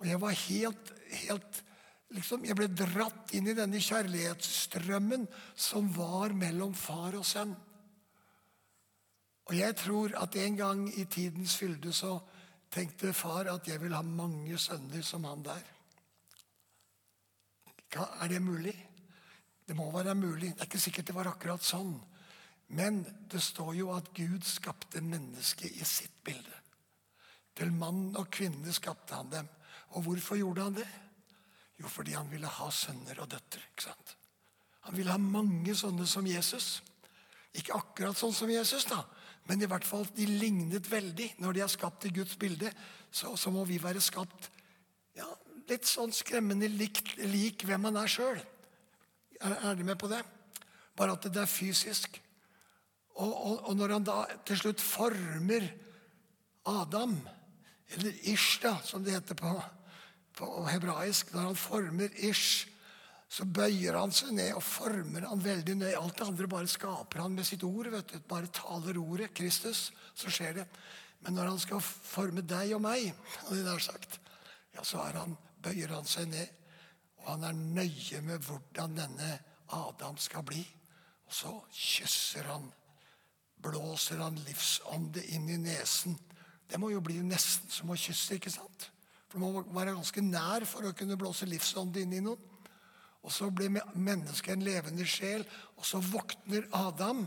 [0.00, 0.92] Og jeg var helt,
[1.24, 1.62] helt
[2.16, 7.54] liksom, Jeg ble dratt inn i denne kjærlighetsstrømmen som var mellom far og sønn.
[9.50, 12.18] Og jeg tror at en gang i tidens fylde så
[12.70, 15.64] tenkte far at jeg vil ha mange sønner som han der.
[17.96, 18.76] Er det mulig?
[19.66, 20.52] Det må være mulig.
[20.54, 21.96] Det er ikke sikkert det var akkurat sånn.
[22.70, 26.58] Men det står jo at Gud skapte mennesket i sitt bilde.
[27.58, 29.48] Til mann og kvinne skapte han dem.
[29.98, 30.86] Og hvorfor gjorde han det?
[31.80, 33.62] Jo, fordi han ville ha sønner og døtre.
[33.72, 34.14] ikke sant?
[34.86, 36.78] Han ville ha mange sånne som Jesus.
[37.58, 39.02] Ikke akkurat sånn som Jesus, da,
[39.48, 41.32] men i hvert fall de lignet veldig.
[41.42, 42.70] Når de er skapt i Guds bilde,
[43.10, 44.50] så, så må vi være skapt
[45.18, 45.26] ja,
[45.66, 48.38] litt sånn skremmende likt, lik hvem man er sjøl.
[49.40, 50.22] Er, er dere med på det?
[50.96, 52.20] Bare at det er fysisk.
[53.20, 54.16] Og, og, og, når han da
[54.48, 55.66] til slutt former
[56.70, 57.18] Adam,
[57.94, 59.52] eller Ish, da, som det heter på,
[60.38, 62.68] på hebraisk Når han former Ish,
[63.30, 65.98] så bøyer han seg ned og former han veldig nøye.
[65.98, 67.86] Alt det andre bare skaper han med sitt ord.
[67.92, 68.16] vet du.
[68.26, 70.66] Bare taler ordet, Kristus, så skjer det.
[71.22, 73.12] Men når han skal forme deg og meg,
[73.50, 74.18] det der sagt,
[74.74, 76.50] ja, så han, bøyer han seg ned.
[77.20, 79.30] Og han er nøye med hvordan denne
[79.76, 80.64] Adam skal bli.
[81.28, 82.66] Og så kysser han,
[83.62, 86.16] blåser han livsånde inn i nesen.
[86.70, 88.90] Det må jo bli nesten som å kysse, ikke sant?
[89.28, 92.46] For du må være ganske nær for å kunne blåse livsånde inn i noen.
[93.20, 95.44] Og så blir mennesket en levende sjel,
[95.76, 97.26] og så våkner Adam,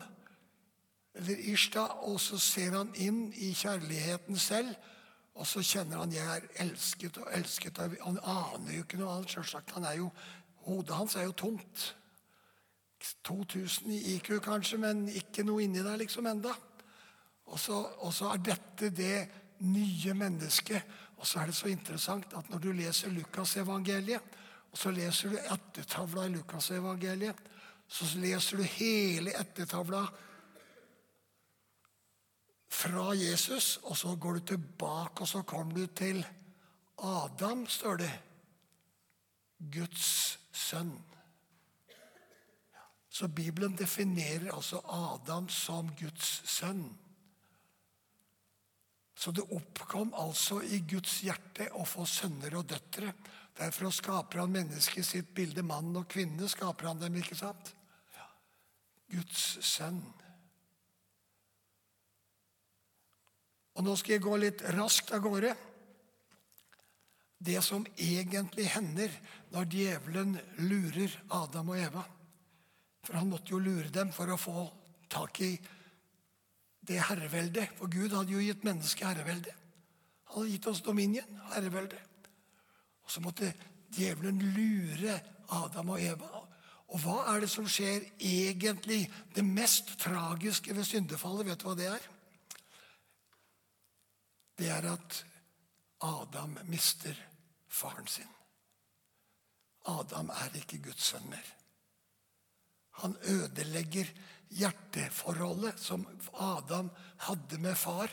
[1.14, 4.74] eller Ishta, og så ser han inn i kjærligheten selv.
[5.38, 7.78] Og så kjenner han jeg er elsket og elsket.
[8.02, 9.34] Han aner jo ikke noe annet.
[9.34, 9.74] Selvsagt.
[10.66, 11.94] Hodet hans er jo tomt.
[13.24, 16.54] 2000 i IQ kanskje, men ikke noe inni deg liksom enda.
[17.52, 19.18] Og så, og så er dette det
[19.68, 20.94] nye mennesket.
[21.20, 24.40] Og så er det så interessant at når du leser Lukasevangeliet,
[24.74, 27.50] og så leser du ettertavla i Lukasevangeliet.
[27.88, 30.02] Så leser du hele ettertavla
[32.74, 36.24] fra Jesus, og så går du tilbake, og så kommer du til
[36.98, 38.14] Adam, står det.
[39.72, 40.96] Guds sønn.
[43.14, 46.88] Så Bibelen definerer altså Adam som Guds sønn.
[49.14, 53.12] Så det oppkom altså i Guds hjerte å få sønner og døtre.
[53.54, 55.62] Derfor skaper han mennesket sitt bilde.
[55.62, 57.70] Mann og kvinne skaper han dem, ikke sant?
[58.16, 58.26] Ja.
[59.14, 60.02] Guds sønn.
[63.78, 65.54] Og nå skal jeg gå litt raskt av gårde.
[67.38, 69.14] Det som egentlig hender
[69.54, 72.08] når djevelen lurer Adam og Eva
[73.04, 74.64] For han måtte jo lure dem for å få
[75.12, 75.52] tak i
[76.88, 77.76] det herreveldet.
[77.80, 79.54] For Gud hadde jo gitt mennesket herrevelde.
[80.32, 82.00] Han hadde gitt oss dominion, herrevelde.
[83.04, 83.52] Og så måtte
[83.94, 85.20] djevelen lure
[85.54, 86.44] Adam og Eva.
[86.94, 89.06] Og hva er det som skjer egentlig?
[89.36, 92.10] Det mest tragiske ved syndefallet, vet du hva det er?
[94.60, 95.24] Det er at
[96.06, 97.18] Adam mister
[97.68, 98.30] faren sin.
[99.90, 101.44] Adam er ikke Guds sønn mer.
[103.02, 104.10] Han ødelegger
[104.54, 106.92] hjerteforholdet som Adam
[107.26, 108.12] hadde med far.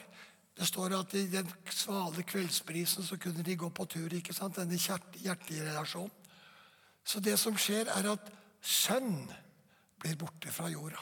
[0.56, 4.12] Det står at i den svale kveldsprisen så kunne de gå på tur.
[4.12, 4.56] ikke sant?
[4.56, 6.10] Denne hjerterelasjonen.
[7.04, 8.28] Så det som skjer, er at
[8.60, 9.24] sønn
[10.00, 11.00] blir borte fra jorda.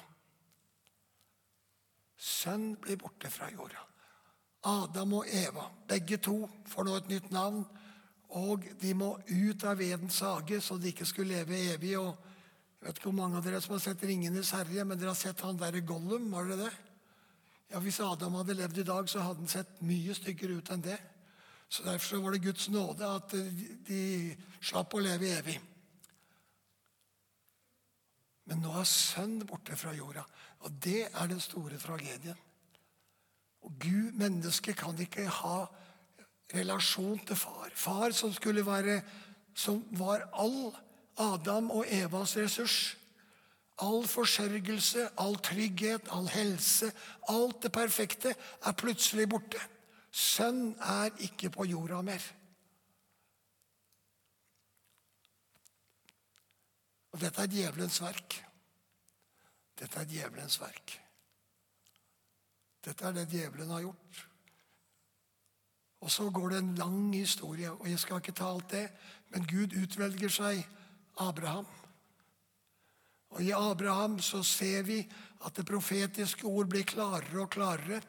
[2.17, 3.83] Sønn blir borte fra jorda.
[4.69, 7.67] Adam og Eva, begge to, får nå et nytt navn.
[8.39, 11.99] Og de må ut av vedens hage, så de ikke skulle leve evig.
[11.99, 12.28] og
[12.79, 15.19] jeg vet ikke hvor mange av dere som har sett 'Ringenes herre', men dere har
[15.19, 16.31] sett han derre Gollum?
[16.31, 16.73] var det det?
[17.71, 20.81] Ja, Hvis Adam hadde levd i dag, så hadde han sett mye styggere ut enn
[20.81, 20.99] det.
[21.69, 23.35] Så Derfor var det Guds nåde at
[23.89, 25.59] de slapp å leve evig.
[28.49, 30.25] Men nå er sønn borte fra jorda,
[30.65, 32.39] og det er den store tragedien.
[33.67, 35.67] Og Gud, mennesket, kan ikke ha
[36.55, 37.69] relasjon til far.
[37.75, 39.03] Far som skulle være
[39.59, 40.73] som var all
[41.19, 42.97] Adam og Evas ressurs.
[43.79, 46.93] All forsørgelse, all trygghet, all helse,
[47.29, 48.35] alt det perfekte
[48.67, 49.61] er plutselig borte.
[50.11, 52.25] Sønn er ikke på jorda mer.
[57.13, 58.41] Og dette er djevelens verk.
[59.79, 60.97] Dette er djevelens verk.
[62.85, 64.25] Dette er det djevelen har gjort.
[66.01, 68.85] Og så går det en lang historie, og jeg skal ikke ta alt det,
[69.31, 70.63] men Gud utvelger seg
[71.19, 71.67] Abraham.
[73.31, 75.03] Og I Abraham så ser vi
[75.45, 78.01] at det profetiske ord blir klarere og klarere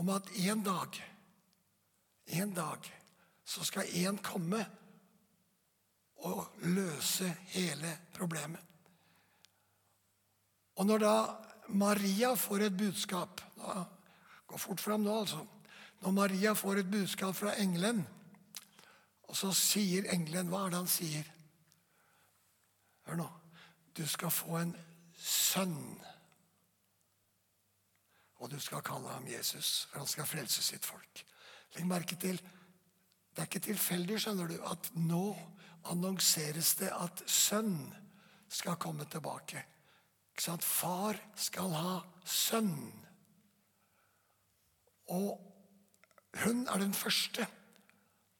[0.00, 0.96] om at en dag,
[2.40, 2.88] en dag,
[3.44, 4.64] så skal en komme
[6.24, 8.60] og løse hele problemet.
[10.74, 11.16] Og når da
[11.68, 13.84] Maria får et budskap da,
[14.44, 15.40] Gå fort fram nå, altså.
[16.04, 18.02] Når Maria får et budskap fra engelen,
[19.24, 21.30] og så sier engelen Hva er det han sier?
[23.06, 23.28] Hør nå.
[23.96, 24.74] Du skal få en
[25.18, 26.00] sønn.
[28.42, 31.24] Og du skal kalle ham Jesus, for han skal frelse sitt folk.
[31.74, 32.40] Legg merke til
[33.34, 35.32] Det er ikke tilfeldig skjønner du, at nå
[35.90, 37.88] annonseres det at sønn
[38.46, 39.64] skal komme tilbake.
[40.30, 40.62] Ikke sant?
[40.62, 42.76] Far skal ha sønn.
[45.10, 45.40] Og
[46.44, 47.46] hun er den første.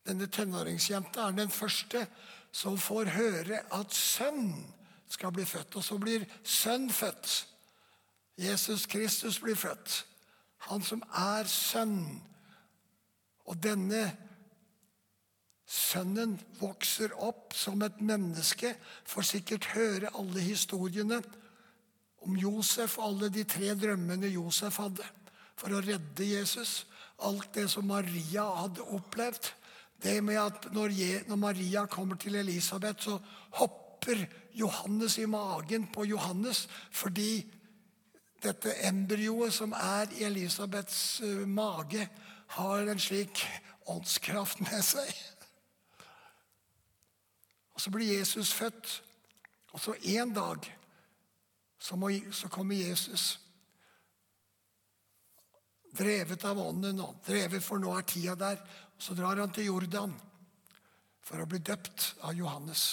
[0.06, 2.06] Denne tenåringsjenta er den første
[2.54, 4.52] som får høre at sønn
[5.10, 5.74] skal bli født.
[5.76, 7.46] Og så blir sønn født.
[8.38, 10.04] Jesus Kristus blir født.
[10.70, 12.22] Han som er sønn.
[13.44, 14.06] Og denne
[15.66, 21.20] sønnen vokser opp som et menneske, får sikkert høre alle historiene
[22.24, 25.06] om Josef og alle de tre drømmene Josef hadde
[25.58, 26.84] for å redde Jesus.
[27.24, 29.52] Alt det som Maria hadde opplevd.
[30.04, 33.18] Det med at når, Maria kommer til Elisabeth, så
[33.50, 37.44] hopper Johannes i magen på Johannes fordi
[38.44, 42.08] dette embryoet som er i Elisabeths eh, mage,
[42.46, 43.40] har en slik
[43.88, 45.14] åndskraft med seg.
[47.74, 49.02] Og Så blir Jesus født.
[49.72, 50.76] Og så en dag
[51.78, 53.40] så, kommer Jesus
[55.98, 58.62] drevet av ånden og drevet, for nå er tida der.
[59.04, 60.14] Så drar han til Jordan
[61.24, 62.84] for å bli døpt av Johannes.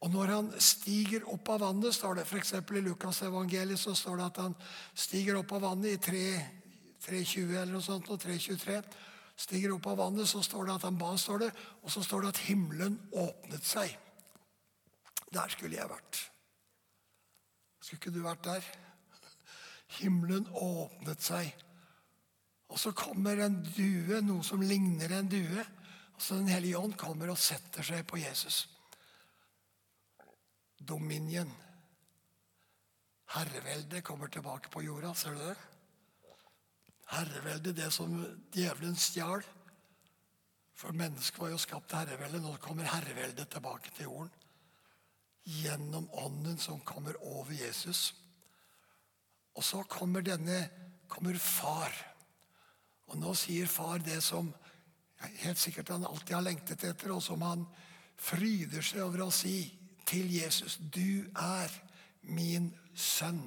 [0.00, 2.54] Og når han stiger opp av vannet, står det f.eks.
[2.56, 4.56] i Lukasevangeliet så står det at han
[4.96, 6.00] stiger opp av vannet i
[7.04, 8.80] 3.20 eller noe sånt, og 3.23.
[9.44, 11.52] Stiger opp av vannet, så står det at han ba, står det,
[11.84, 13.94] og så står det at himmelen åpnet seg.
[15.30, 16.24] Der skulle jeg vært.
[17.78, 18.70] Skulle ikke du vært der?
[20.00, 21.52] Himmelen åpnet seg.
[22.70, 25.64] Og så kommer en due, noe som ligner en due.
[26.14, 28.68] Og så Den hellige ånd kommer og setter seg på Jesus.
[30.78, 31.50] Dominion.
[33.34, 35.14] Herreveldet kommer tilbake på jorda.
[35.14, 35.56] Ser du det?
[37.10, 38.14] Herreveldet, det som
[38.54, 39.42] djevelen stjal.
[40.74, 42.20] For mennesket var jo skapt herreveldet.
[42.30, 42.46] herrevelde.
[42.46, 44.30] Nå kommer herreveldet tilbake til jorden.
[45.44, 48.14] Gjennom ånden som kommer over Jesus.
[49.54, 50.68] Og så kommer denne
[51.08, 52.09] kommer far.
[53.10, 54.52] Og nå sier far det som
[55.42, 57.66] helt sikkert han alltid har lengtet etter, og som han
[58.20, 59.64] fryder seg over å si
[60.08, 60.78] til Jesus.
[60.78, 61.72] Du er
[62.22, 63.42] min sønn.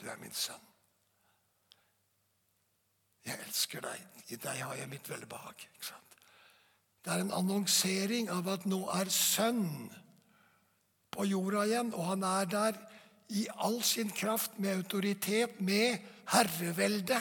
[0.00, 0.68] Du er min sønn.
[3.22, 4.08] Jeg elsker deg.
[4.32, 5.66] I deg har jeg mitt velbehag.
[7.02, 9.90] Det er en annonsering av at nå er sønn
[11.12, 12.78] på jorda igjen, og han er der
[13.32, 16.02] i all sin kraft, med autoritet, med
[16.32, 17.20] herrevelde.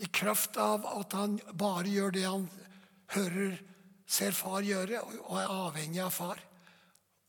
[0.00, 2.46] I kraft av at han bare gjør det han
[3.14, 3.58] hører,
[4.10, 6.40] ser far gjøre, og er avhengig av far.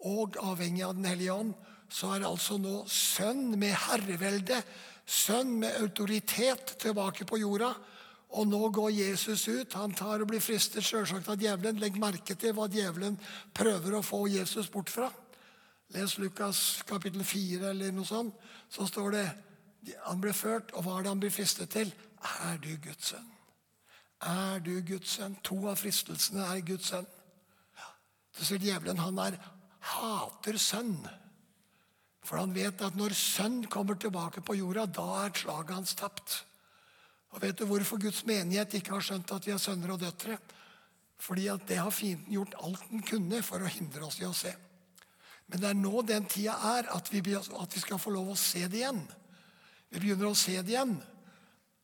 [0.07, 1.53] Og avhengig av Den hellige ånd.
[1.91, 4.61] Så er altså nå sønn med herrevelde,
[5.05, 7.73] sønn med autoritet, tilbake på jorda.
[8.39, 9.75] Og nå går Jesus ut.
[9.75, 11.81] Han tar og blir fristet selvsagt av djevelen.
[11.83, 13.19] Legg merke til hva djevelen
[13.53, 15.09] prøver å få Jesus bort fra.
[15.91, 18.37] Les Lukas kapittel 4 eller noe sånt.
[18.71, 19.25] Så står det
[20.05, 21.91] han ble ført, og hva er det han blir fristet til?
[22.21, 23.31] Er du Guds sønn?
[24.21, 25.37] Er du Guds sønn?
[25.47, 27.09] To av fristelsene er Guds sønn.
[28.37, 29.39] Så sier djevelen han er
[29.91, 30.95] hater sønn.
[32.21, 36.41] For han vet at når sønn kommer tilbake på jorda, da er slaget hans tapt.
[37.31, 40.37] Og Vet du hvorfor Guds menighet ikke har skjønt at vi er sønner og døtre?
[41.21, 44.35] Fordi at det har fienden gjort alt den kunne for å hindre oss i å
[44.35, 44.51] se.
[45.51, 48.39] Men det er nå den tida er at vi, at vi skal få lov å
[48.39, 49.01] se det igjen.
[49.91, 50.95] Vi begynner å se det igjen.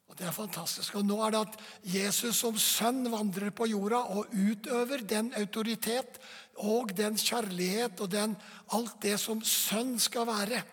[0.08, 0.96] Og Det er fantastisk.
[0.96, 6.20] Og Nå er det at Jesus som sønn vandrer på jorda og utøver den autoritet
[6.56, 8.36] og den kjærlighet og den,
[8.74, 10.64] alt det som sønn skal være.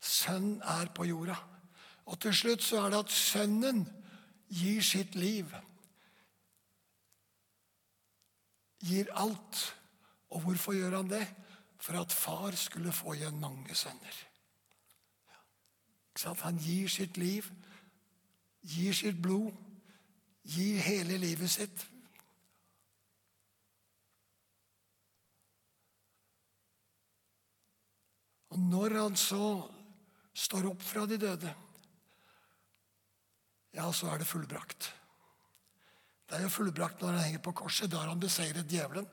[0.00, 1.36] Sønn er på jorda.
[2.08, 3.84] Og til slutt så er det at sønnen
[4.48, 5.52] gir sitt liv.
[8.80, 9.74] Gir alt.
[10.30, 11.26] Og hvorfor gjør han det?
[11.78, 14.24] for at far skulle få igjen mange sønner.
[16.42, 17.46] Han gir sitt liv,
[18.62, 19.52] gir sitt blod,
[20.48, 21.84] gir hele livet sitt.
[28.48, 29.68] Og når han så
[30.32, 31.54] står opp fra de døde,
[33.76, 34.88] ja, så er det fullbrakt.
[36.28, 37.90] Det er jo fullbrakt når han henger på korset.
[37.92, 39.06] Da har han beseiret djevelen.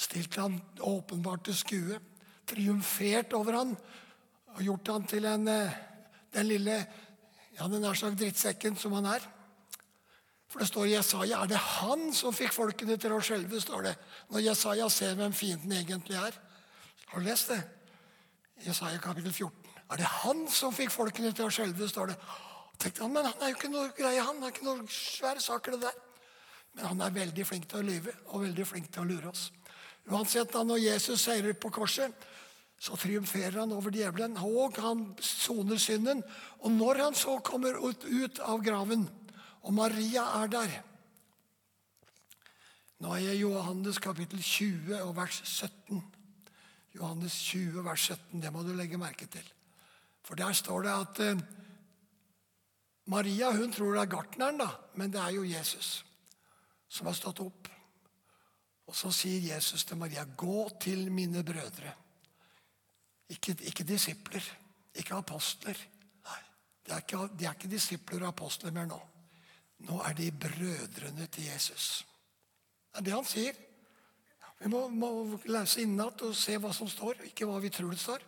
[0.00, 1.98] Stilt han åpenbart til skue
[2.50, 3.74] triumfert over han
[4.50, 5.76] og gjort han til en, eh,
[6.34, 6.76] den lille
[7.60, 9.24] ja, den er sagt drittsekken som han er.
[10.50, 13.60] For det står i Jesaja er det han som fikk folkene til å skjelve.
[13.60, 13.96] står det,
[14.30, 16.34] Når Jesaja ser hvem fienden egentlig er.
[17.12, 17.60] Har du lest det?
[18.64, 19.52] Jesaja kapittel 14.
[19.90, 21.88] Er det han som fikk folkene til å skjelve?
[21.88, 22.16] står det.
[22.78, 24.42] Tenkte han, Men han er jo ikke noe greie, han.
[24.42, 25.98] er ikke noe svære saker, det der.
[26.74, 29.50] Men han er veldig flink til å lyve og veldig flink til å lure oss.
[30.08, 32.14] Uansett, da når Jesus seirer på korset,
[32.80, 36.22] så triumferer han over djevelen, og han soner synden.
[36.64, 39.04] Og når han så kommer ut, av graven,
[39.60, 40.78] og Maria er der
[43.00, 46.02] Nå er jeg Johannes kapittel 20 og vers 17.
[46.92, 48.42] Johannes 20, vers 17.
[48.42, 49.46] Det må du legge merke til.
[50.20, 51.40] For der står det at eh,
[53.08, 54.68] Maria hun tror det er gartneren, da,
[55.00, 56.02] men det er jo Jesus
[56.92, 57.72] som har stått opp.
[58.90, 61.96] Og så sier Jesus til Maria, 'Gå til mine brødre'.
[63.30, 64.44] Ikke, ikke disipler,
[64.94, 65.78] ikke apostler.
[66.26, 66.40] Nei,
[66.86, 68.98] de er ikke, de er ikke disipler og apostler mer nå.
[69.86, 72.06] Nå er de brødrene til Jesus.
[72.90, 73.60] Det er det han sier.
[74.60, 78.02] Vi må, må lese innat og se hva som står, ikke hva vi tror det
[78.02, 78.26] står.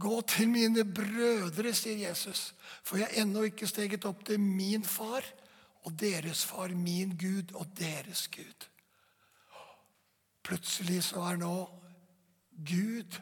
[0.00, 2.54] Gå til mine brødre, sier Jesus,
[2.86, 5.26] for jeg er ennå ikke steget opp til min far
[5.84, 8.68] og deres far, min Gud og deres Gud.
[10.46, 11.54] Plutselig så er nå
[12.64, 13.18] Gud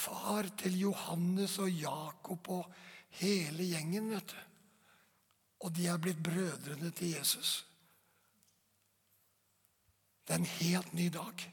[0.00, 2.70] far til Johannes og Jakob og
[3.20, 4.10] hele gjengen.
[4.10, 4.38] vet du.
[5.60, 7.64] Og de er blitt brødrene til Jesus.
[10.24, 11.44] Det er en helt ny dag.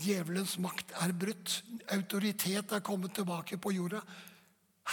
[0.00, 1.60] Djevelens makt er brutt.
[1.92, 4.00] Autoritet er kommet tilbake på jorda.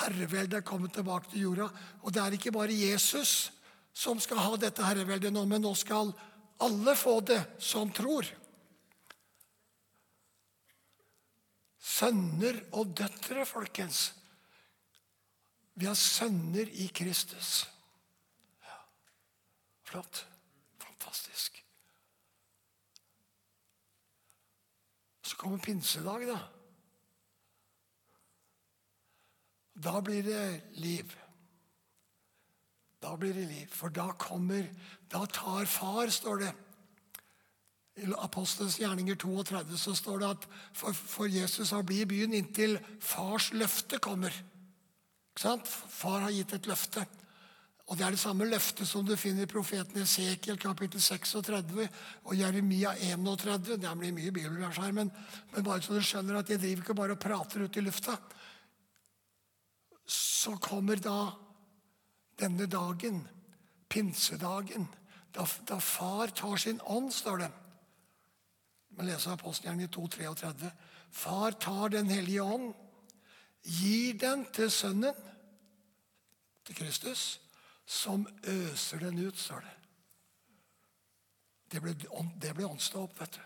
[0.02, 1.70] Herreveldet er kommet tilbake til jorda.
[2.02, 3.52] Og det er ikke bare Jesus
[3.94, 6.10] som skal ha dette herreveldet nå, men nå skal
[6.64, 8.26] alle få det som tror.
[11.84, 14.14] Sønner og døtre, folkens.
[15.76, 17.66] Vi har sønner i Kristus.
[18.64, 18.78] Ja.
[19.84, 20.24] Flott.
[20.80, 21.60] Fantastisk.
[25.24, 26.40] Så kommer pinsedag, da.
[29.74, 30.46] Da blir det
[30.80, 31.12] liv.
[33.04, 33.68] Da blir det liv.
[33.68, 34.70] For da kommer
[35.12, 36.54] Da tar far, står det.
[37.94, 42.34] I Apostelens gjerninger 32 så står det at for, for Jesus har blitt i byen
[42.34, 44.34] inntil fars løfte kommer.
[45.34, 45.70] Ikke sant?
[45.70, 47.06] Far har gitt et løfte.
[47.92, 51.88] Og Det er det samme løftet som du finner i profeten Esekiel kapittel 36
[52.24, 53.78] og Jeremia 31.
[53.78, 55.12] Det blir mye bibelvers her, men,
[55.52, 58.16] men, bare så du skjønner at jeg driver ikke bare og prater ut i lufta.
[60.08, 61.34] Så kommer da
[62.40, 63.28] denne dagen,
[63.90, 64.88] pinsedagen,
[65.36, 67.52] da, da far tar sin ånd, står det.
[68.98, 70.72] Vi leser Apostelgjerningen 2.33.
[71.12, 72.74] Far tar Den hellige ånd,
[73.64, 75.16] gir den til Sønnen,
[76.66, 77.40] til Kristus,
[77.86, 79.74] som øser den ut, står det.
[81.74, 81.96] Det ble,
[82.42, 83.42] det ble åndsdåp, vet du.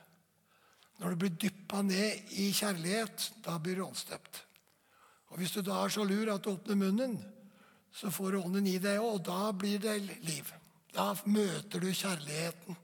[0.98, 4.44] Når du blir dyppa ned i kjærlighet, da blir du åndsdøpt.
[5.28, 7.18] Og Hvis du da er så lur at du åpner munnen,
[7.94, 10.50] så får du ånden i deg, og da blir det liv.
[10.94, 12.78] Da møter du kjærligheten.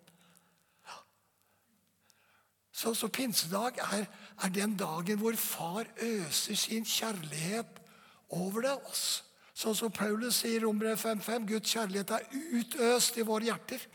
[2.73, 4.05] Så, så pinsedag er,
[4.43, 7.81] er, den dagen hvor far øser sin kjærlighet
[8.29, 9.21] over det oss.
[9.53, 12.25] Sånn som Paulus sier i Rombrevet 5.5.: Guds kjærlighet er
[12.57, 13.85] utøst i våre hjerter.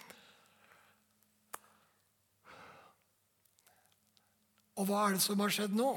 [4.78, 5.90] Og hva er det som har skjedd nå?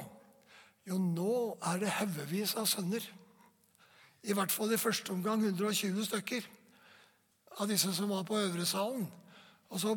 [0.90, 1.36] Jo, nå
[1.70, 3.06] er det haugevis av sønner.
[4.26, 6.50] I hvert fall i første omgang 120 stykker
[7.62, 9.06] av disse som var på Øvresalen.
[9.72, 9.96] Og så,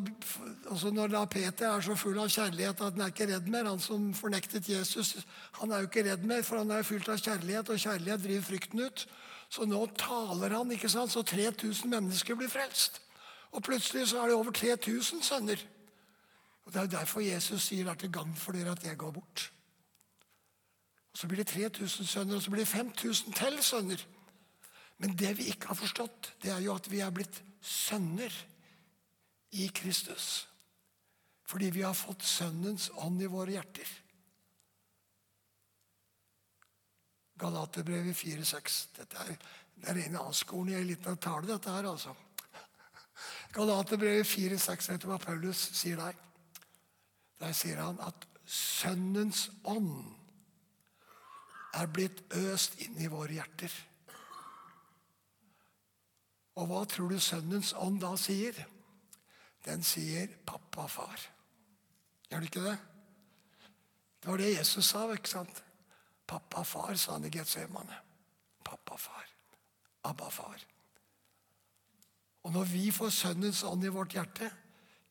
[0.65, 3.47] og så Når da Peter er så full av kjærlighet at han er ikke redd
[3.51, 5.17] mer Han som fornektet Jesus,
[5.59, 8.45] han er jo ikke redd mer, for han er fylt av kjærlighet, og kjærlighet driver
[8.47, 9.07] frykten ut.
[9.49, 11.11] Så nå taler han, ikke sant?
[11.11, 13.01] så 3000 mennesker blir frelst.
[13.51, 15.67] Og plutselig så er det over 3000 sønner.
[16.65, 18.97] Og Det er jo derfor Jesus sier det er til gagn for dere at jeg
[18.97, 19.51] går bort.
[21.13, 24.07] Og Så blir det 3000 sønner, og så blir det 5000 til sønner.
[24.97, 28.31] Men det vi ikke har forstått, det er jo at vi er blitt sønner
[29.55, 30.47] i Kristus.
[31.45, 33.91] Fordi vi har fått Sønnens ånd i våre hjerter.
[37.39, 38.77] Galaterbrevet 4,6.
[38.95, 39.37] Dette er,
[39.75, 42.15] det er en avskolen i en liten tale, dette her, altså.
[43.55, 44.91] Galaterbrevet 4,6.
[44.91, 46.21] Vet du hva Paulus sier der?
[47.39, 49.91] Der sier han at Sønnens ånd
[51.75, 53.73] er blitt øst inn i våre hjerter.
[56.55, 58.55] Og hva tror du Sønnens ånd da sier?
[59.65, 61.29] Den sier 'pappa, far'.
[62.29, 62.77] Gjør den ikke det?
[64.21, 65.63] Det var det Jesus sa, ikke sant?
[66.27, 67.97] Pappa, far, sa han i Getsemane.
[68.65, 69.25] Pappa, far.
[70.03, 70.57] Abba, far.
[72.43, 74.51] Og når vi får Sønnens ånd i vårt hjerte,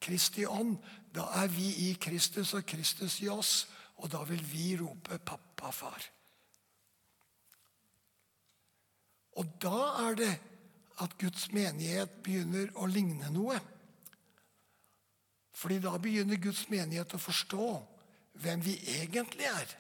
[0.01, 0.77] Kristi ånd,
[1.15, 3.69] da er vi i Kristus og Kristus i oss.
[3.97, 6.11] Og da vil vi rope 'pappa, far'.
[9.33, 10.41] Og da er det
[11.01, 13.61] at Guds menighet begynner å ligne noe.
[15.55, 17.69] Fordi da begynner Guds menighet å forstå
[18.43, 19.75] hvem vi egentlig er.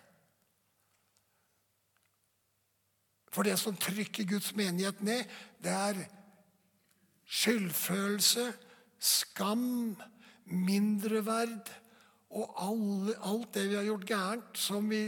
[3.34, 5.26] For det som trykker Guds menighet ned,
[5.58, 6.04] det er
[7.26, 8.52] skyldfølelse,
[9.02, 9.96] skam,
[10.44, 11.72] mindreverd
[12.34, 15.02] og alle, alt det vi har gjort gærent, som vi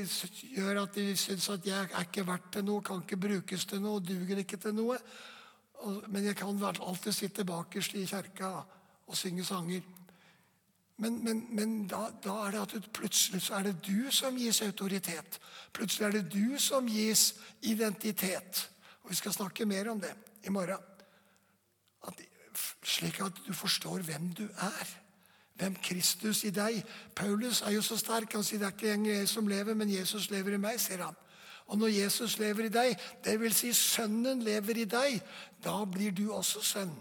[0.56, 3.82] gjør at vi syns at jeg er ikke verdt til noe, kan ikke brukes til
[3.82, 4.98] noe, duger ikke til noe.
[6.06, 8.52] Men jeg kan alltid sitte bakerst i kjerka
[9.06, 9.82] og synge sanger.
[10.96, 14.62] Men, men, men da, da, er det at plutselig så er det du som gis
[14.64, 15.38] autoritet.
[15.76, 18.70] Plutselig er det du som gis identitet.
[19.02, 20.80] Og Vi skal snakke mer om det i morgen.
[22.06, 22.22] At,
[22.84, 24.96] slik at du forstår hvem du er.
[25.56, 26.80] Hvem Kristus i deg.
[27.16, 28.32] Paulus er jo så sterk.
[28.32, 30.80] Han sier det er ikke lenger jeg som lever, men Jesus lever i meg.
[30.80, 31.16] sier han.
[31.66, 33.00] Og når Jesus lever i deg,
[33.40, 35.20] vil Si Sønnen lever i deg,
[35.64, 36.92] da blir du også sønn.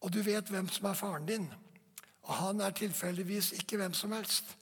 [0.00, 1.48] Og du vet hvem som er faren din.
[2.30, 4.54] Og han er tilfeldigvis ikke hvem som helst.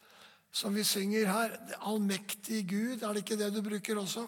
[0.51, 4.25] Som vi synger her, allmektig Gud, er det ikke det du bruker også?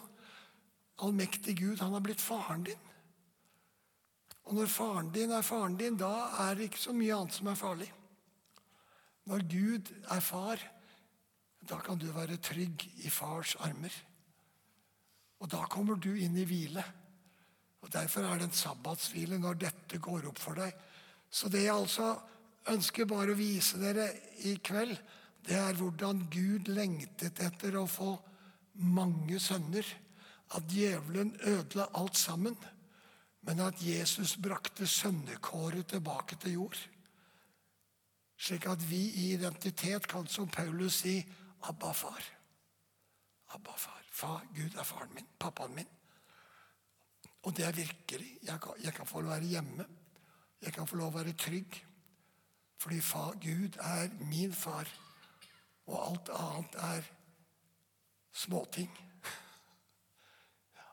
[1.01, 2.83] Allmektig Gud, han har blitt faren din.
[4.45, 6.11] Og når faren din er faren din, da
[6.45, 7.89] er det ikke så mye annet som er farlig.
[9.25, 10.61] Når Gud er far,
[11.69, 13.93] da kan du være trygg i fars armer.
[15.41, 16.83] Og da kommer du inn i hvile.
[17.81, 20.75] Og Derfor er det en sabbatshvile når dette går opp for deg.
[21.31, 22.13] Så det er altså
[22.69, 24.07] ønsker bare å vise dere
[24.45, 24.93] i kveld,
[25.41, 28.13] det er hvordan Gud lengtet etter å få
[28.85, 29.85] mange sønner.
[30.51, 32.57] At djevelen ødela alt sammen,
[33.47, 36.81] men at Jesus brakte sønnekåret tilbake til jord.
[38.41, 41.15] Slik at vi i identitet kan, som Paulus si,
[41.69, 42.21] Abba, far.
[43.53, 44.03] Abba, far.
[44.11, 44.45] far.
[44.55, 45.89] Gud er faren min, pappaen min.
[47.43, 48.37] Og det er virkelig.
[48.43, 49.85] Jeg kan, jeg kan få lov å være hjemme.
[50.61, 51.77] Jeg kan få lov å være trygg.
[52.81, 52.99] Fordi
[53.41, 54.87] Gud er min far,
[55.85, 57.01] og alt annet er
[58.33, 58.89] småting.
[60.73, 60.87] Ja.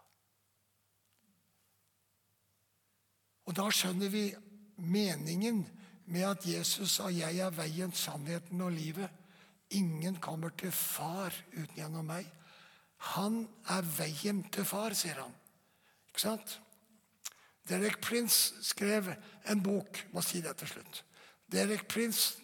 [3.46, 4.26] Og da skjønner vi
[4.76, 5.64] meningen
[6.12, 9.08] med at Jesus sa 'Jeg er veien, sannheten og livet'.
[9.70, 12.32] Ingen kommer til far uten gjennom meg.
[12.96, 15.34] Han er veien til far, sier han.
[16.08, 16.60] Ikke sant?
[17.68, 19.14] Derek Prince skrev
[19.48, 21.04] en bok Må si det til slutt.
[21.52, 22.36] Derek Prince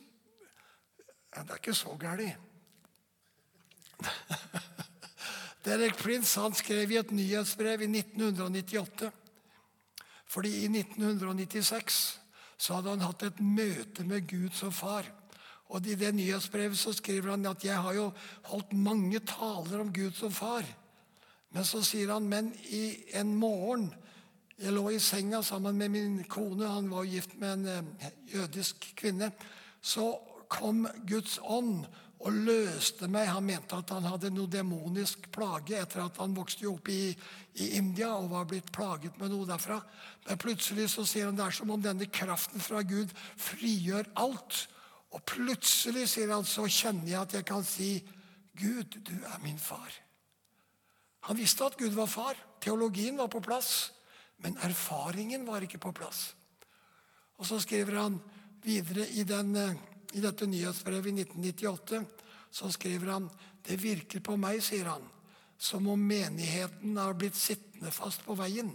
[1.35, 2.37] Det er ikke så galt.
[5.65, 9.11] Derek Prince han skrev i et nyhetsbrev i 1998.
[10.27, 12.21] Fordi i 1996
[12.57, 15.09] så hadde han hatt et møte med Gud som far.
[15.75, 18.13] Og I det nyhetsbrevet så skriver han at 'jeg har jo
[18.45, 20.75] holdt mange taler om Gud som far'.
[21.51, 23.95] Men så sier han men i en morgen
[24.61, 28.93] jeg lå i senga sammen med min kone, han var gift med en eh, jødisk
[28.97, 29.33] kvinne.
[29.83, 30.13] Så
[30.49, 31.85] kom Guds ånd
[32.25, 33.29] og løste meg.
[33.35, 37.11] Han mente at han hadde noe demonisk plage etter at han vokste opp i,
[37.59, 39.81] i, India og var blitt plaget med noe derfra.
[40.29, 44.65] Men plutselig så sier han det er som om denne kraften fra Gud frigjør alt.
[45.15, 47.99] Og plutselig sier han, så kjenner jeg at jeg kan si,
[48.55, 49.91] Gud, du er min far.
[51.27, 52.39] Han visste at Gud var far.
[52.63, 53.91] Teologien var på plass.
[54.43, 56.35] Men erfaringen var ikke på plass.
[57.39, 58.21] Og så skriver han
[58.65, 59.77] videre i, den, eh,
[60.15, 62.05] i dette nyhetsbrevet i 1998
[62.55, 63.29] så skriver han
[63.67, 65.03] det virker på meg, sier han,
[65.59, 68.71] som om menigheten har blitt sittende fast på veien.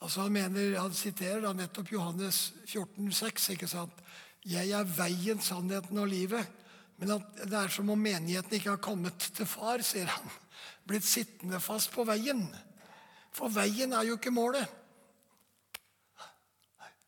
[0.00, 3.50] Altså Han mener, han siterer da nettopp Johannes 14, 14,6.
[3.56, 4.00] ikke sant?
[4.46, 6.46] Jeg er veien, sannheten og livet.
[6.96, 10.36] Men det er som om menigheten ikke har kommet til far, sier han.
[10.86, 12.46] Blitt sittende fast på veien.
[13.36, 14.66] For veien er jo ikke målet.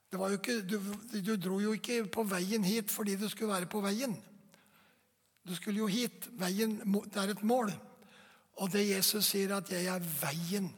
[0.09, 0.79] Ikke, du,
[1.13, 4.15] du, dro jo ikke på veien hit fordi du skulle være på veien.
[5.45, 6.29] Du skulle jo hit.
[6.41, 7.73] Veien det er et mål.
[8.59, 10.73] Og det Jesus sier, at 'jeg er veien'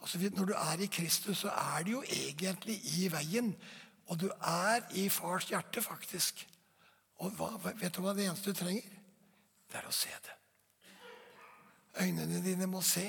[0.00, 3.56] altså Når du er i Kristus, så er du jo egentlig i veien.
[4.06, 6.48] Og du er i fars hjerte, faktisk.
[7.16, 8.82] Og hva, vet du hva det eneste du trenger?
[9.72, 10.34] Det er å se det.
[12.04, 13.06] Øynene dine må se.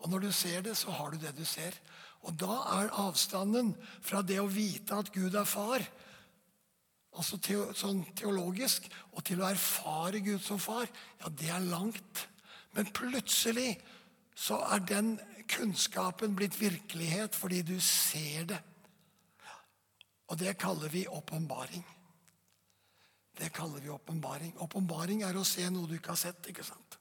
[0.00, 1.76] Og når du ser det, så har du det du ser.
[2.24, 3.72] Og da er avstanden
[4.04, 5.84] fra det å vite at Gud er far,
[7.16, 8.86] altså teo, sånn teologisk,
[9.16, 10.88] og til å erfare Gud som far,
[11.20, 12.26] ja, det er langt.
[12.76, 13.74] Men plutselig
[14.36, 15.14] så er den
[15.50, 18.60] kunnskapen blitt virkelighet fordi du ser det.
[20.30, 21.82] Og det kaller vi åpenbaring.
[23.40, 24.54] Det kaller vi åpenbaring.
[24.62, 26.46] Åpenbaring er å se noe du ikke har sett.
[26.52, 26.99] ikke sant?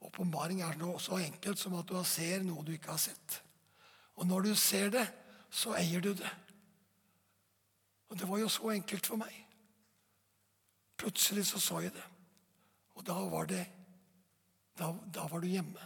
[0.00, 3.42] Åpenbaring er noe så enkelt som at du ser noe du ikke har sett.
[4.16, 5.06] Og når du ser det,
[5.50, 6.30] så eier du det.
[8.08, 9.34] Og det var jo så enkelt for meg.
[11.00, 12.06] Plutselig så så jeg det.
[12.94, 13.66] Og da var det
[14.80, 15.82] Da, da var du hjemme.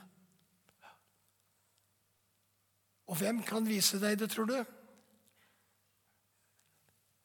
[3.06, 4.64] Og hvem kan vise deg det, tror du?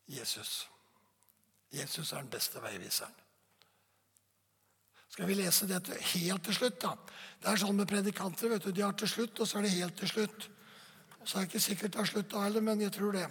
[0.08, 0.70] Jesus.
[1.72, 3.14] Jesus er den beste veiviseren.
[5.10, 6.94] Skal vi lese dette helt til slutt, da?
[7.40, 8.50] Det er sånn med predikanter.
[8.50, 10.50] vet du, De har til slutt, og så er det helt til slutt.
[11.26, 13.30] Så er det ikke sikkert det er slutt da heller, men jeg tror det.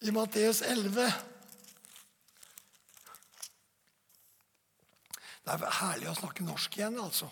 [0.00, 1.10] I Matteus 11
[5.44, 7.26] Det er herlig å snakke norsk igjen, altså.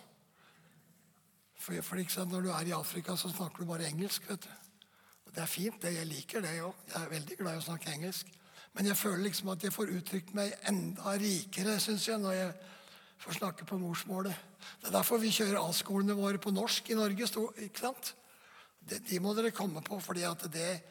[1.59, 4.29] For, for sant, Når du er i Afrika, så snakker du bare engelsk.
[4.29, 4.51] vet du.
[5.27, 5.83] Og Det er fint.
[5.83, 6.75] det, Jeg liker det òg.
[6.89, 8.38] Jeg er veldig glad i å snakke engelsk.
[8.79, 12.53] Men jeg føler liksom at jeg får uttrykt meg enda rikere synes jeg, når jeg
[13.19, 14.45] får snakke på morsmålet.
[14.79, 17.27] Det er derfor vi kjører A-skolene våre på norsk i Norge.
[17.65, 18.13] ikke sant?
[18.79, 19.99] Det, de må dere komme på.
[20.01, 20.83] fordi at det,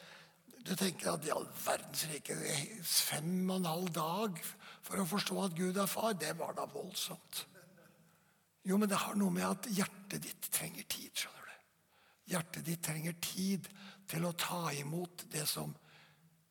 [0.68, 2.36] Du tenker at i all verdens rike
[2.84, 4.42] Fem og en halv dag
[4.84, 7.46] for å forstå at Gud er far, det var da voldsomt.
[8.68, 11.12] Jo, men det har noe med at hjertet ditt trenger tid.
[11.16, 11.56] skjønner du.
[12.34, 13.68] Hjertet ditt trenger tid
[14.08, 15.72] til å ta imot det som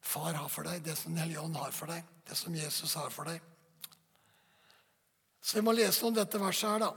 [0.06, 2.94] far har for deg, det som Den hellige ånd har for deg, det som Jesus
[2.94, 3.42] har for deg.
[5.42, 6.92] Så vi må lese om dette verset her, da.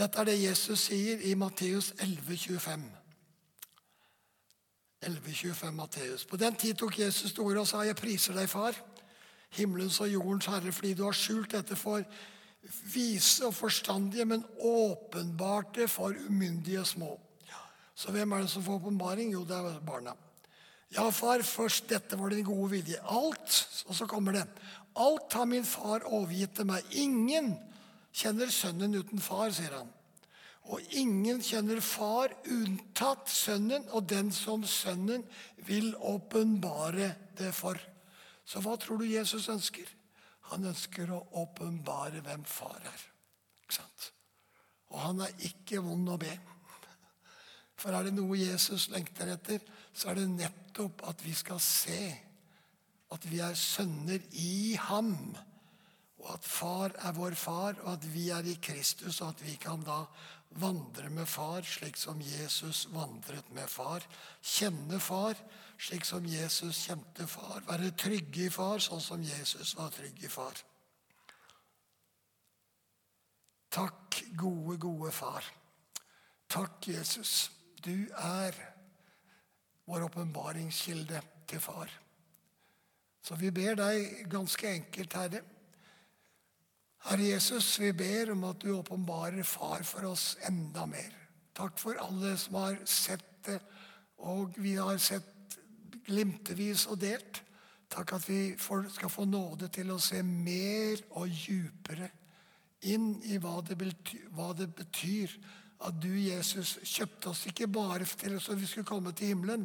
[0.00, 2.86] Dette er det Jesus sier i Matteus 11, 25.
[5.02, 6.24] 11, 25 Matteus.
[6.24, 8.74] På den tid tok Jesus til og sa, 'Jeg priser deg, Far,
[9.50, 12.04] himmelens og jordens Herre, fordi du har skjult dette for
[12.94, 17.20] vise og forstandige, men åpenbarte for umyndige små.'
[17.94, 19.32] Så hvem er det som får åpenbaring?
[19.32, 20.14] Jo, det er barna.
[20.90, 22.98] Ja, far, først dette var din gode vilje.
[23.06, 24.46] Alt, og så kommer det.
[24.98, 26.86] Alt har min far overgitt til meg.
[26.98, 27.52] Ingen
[28.10, 29.92] kjenner sønnen uten far, sier han.
[30.70, 35.22] Og ingen kjenner far unntatt sønnen og den som sønnen
[35.66, 37.78] vil åpenbare det for.
[38.44, 39.86] Så hva tror du Jesus ønsker?
[40.50, 43.02] Han ønsker å åpenbare hvem far er.
[43.62, 44.10] Ikke sant?
[44.90, 46.32] Og han er ikke vond å be.
[47.80, 49.62] For er det noe Jesus lengter etter,
[49.92, 52.02] så er det nettopp at vi skal se
[53.10, 55.14] at vi er sønner i ham.
[56.20, 59.56] Og at far er vår far, og at vi er i Kristus, og at vi
[59.60, 60.04] kan da
[60.60, 64.04] vandre med far slik som Jesus vandret med far.
[64.42, 65.38] Kjenne far
[65.80, 67.62] slik som Jesus kjente far.
[67.68, 70.58] Være trygge i far sånn som Jesus var trygg i far.
[73.70, 75.46] Takk, gode, gode far.
[76.50, 77.50] Takk, Jesus.
[77.80, 78.56] Du er
[79.90, 81.90] vår åpenbaringskilde til Far.
[83.22, 85.42] Så vi ber deg ganske enkelt, Herre.
[87.08, 91.12] Herre Jesus, vi ber om at du åpenbarer Far for oss enda mer.
[91.56, 93.58] Takk for alle som har sett det,
[94.20, 95.56] og vi har sett
[96.06, 97.42] glimtevis og delt.
[97.90, 102.10] Takk at vi skal få nåde til å se mer og djupere
[102.88, 105.34] inn i hva det betyr, hva det betyr
[105.80, 109.64] at du, Jesus, kjøpte oss ikke bare til så vi skulle komme til himmelen,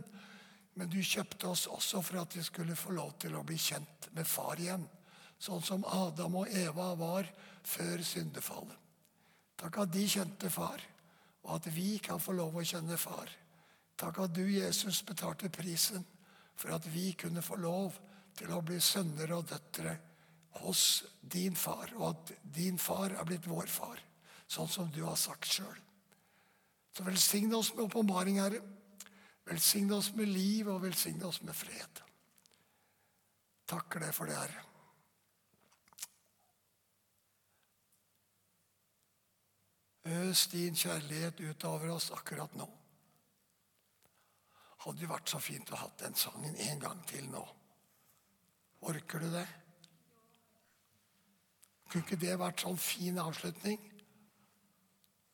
[0.76, 4.10] men du kjøpte oss også for at vi skulle få lov til å bli kjent
[4.16, 4.84] med far igjen.
[5.40, 7.28] Sånn som Adam og Eva var
[7.68, 8.76] før syndefallet.
[9.60, 10.82] Takk at de kjente far,
[11.46, 13.30] og at vi kan få lov å kjenne far.
[13.96, 16.04] Takk at du, Jesus, betalte prisen
[16.56, 17.96] for at vi kunne få lov
[18.36, 19.96] til å bli sønner og døtre
[20.64, 24.00] hos din far, og at din far er blitt vår far,
[24.48, 25.85] sånn som du har sagt sjøl.
[26.96, 28.62] Så velsigne oss med åpenbaring, Herre.
[29.46, 32.02] Velsigne oss med liv, og velsigne oss med fred.
[33.68, 34.64] Takker deg for det, Herre.
[40.06, 42.68] Øs din kjærlighet utover oss akkurat nå.
[44.86, 47.42] Hadde det vært så fint å ha den sangen en gang til nå.
[48.86, 49.48] Orker du det?
[51.90, 53.82] Kunne ikke det vært sånn fin avslutning?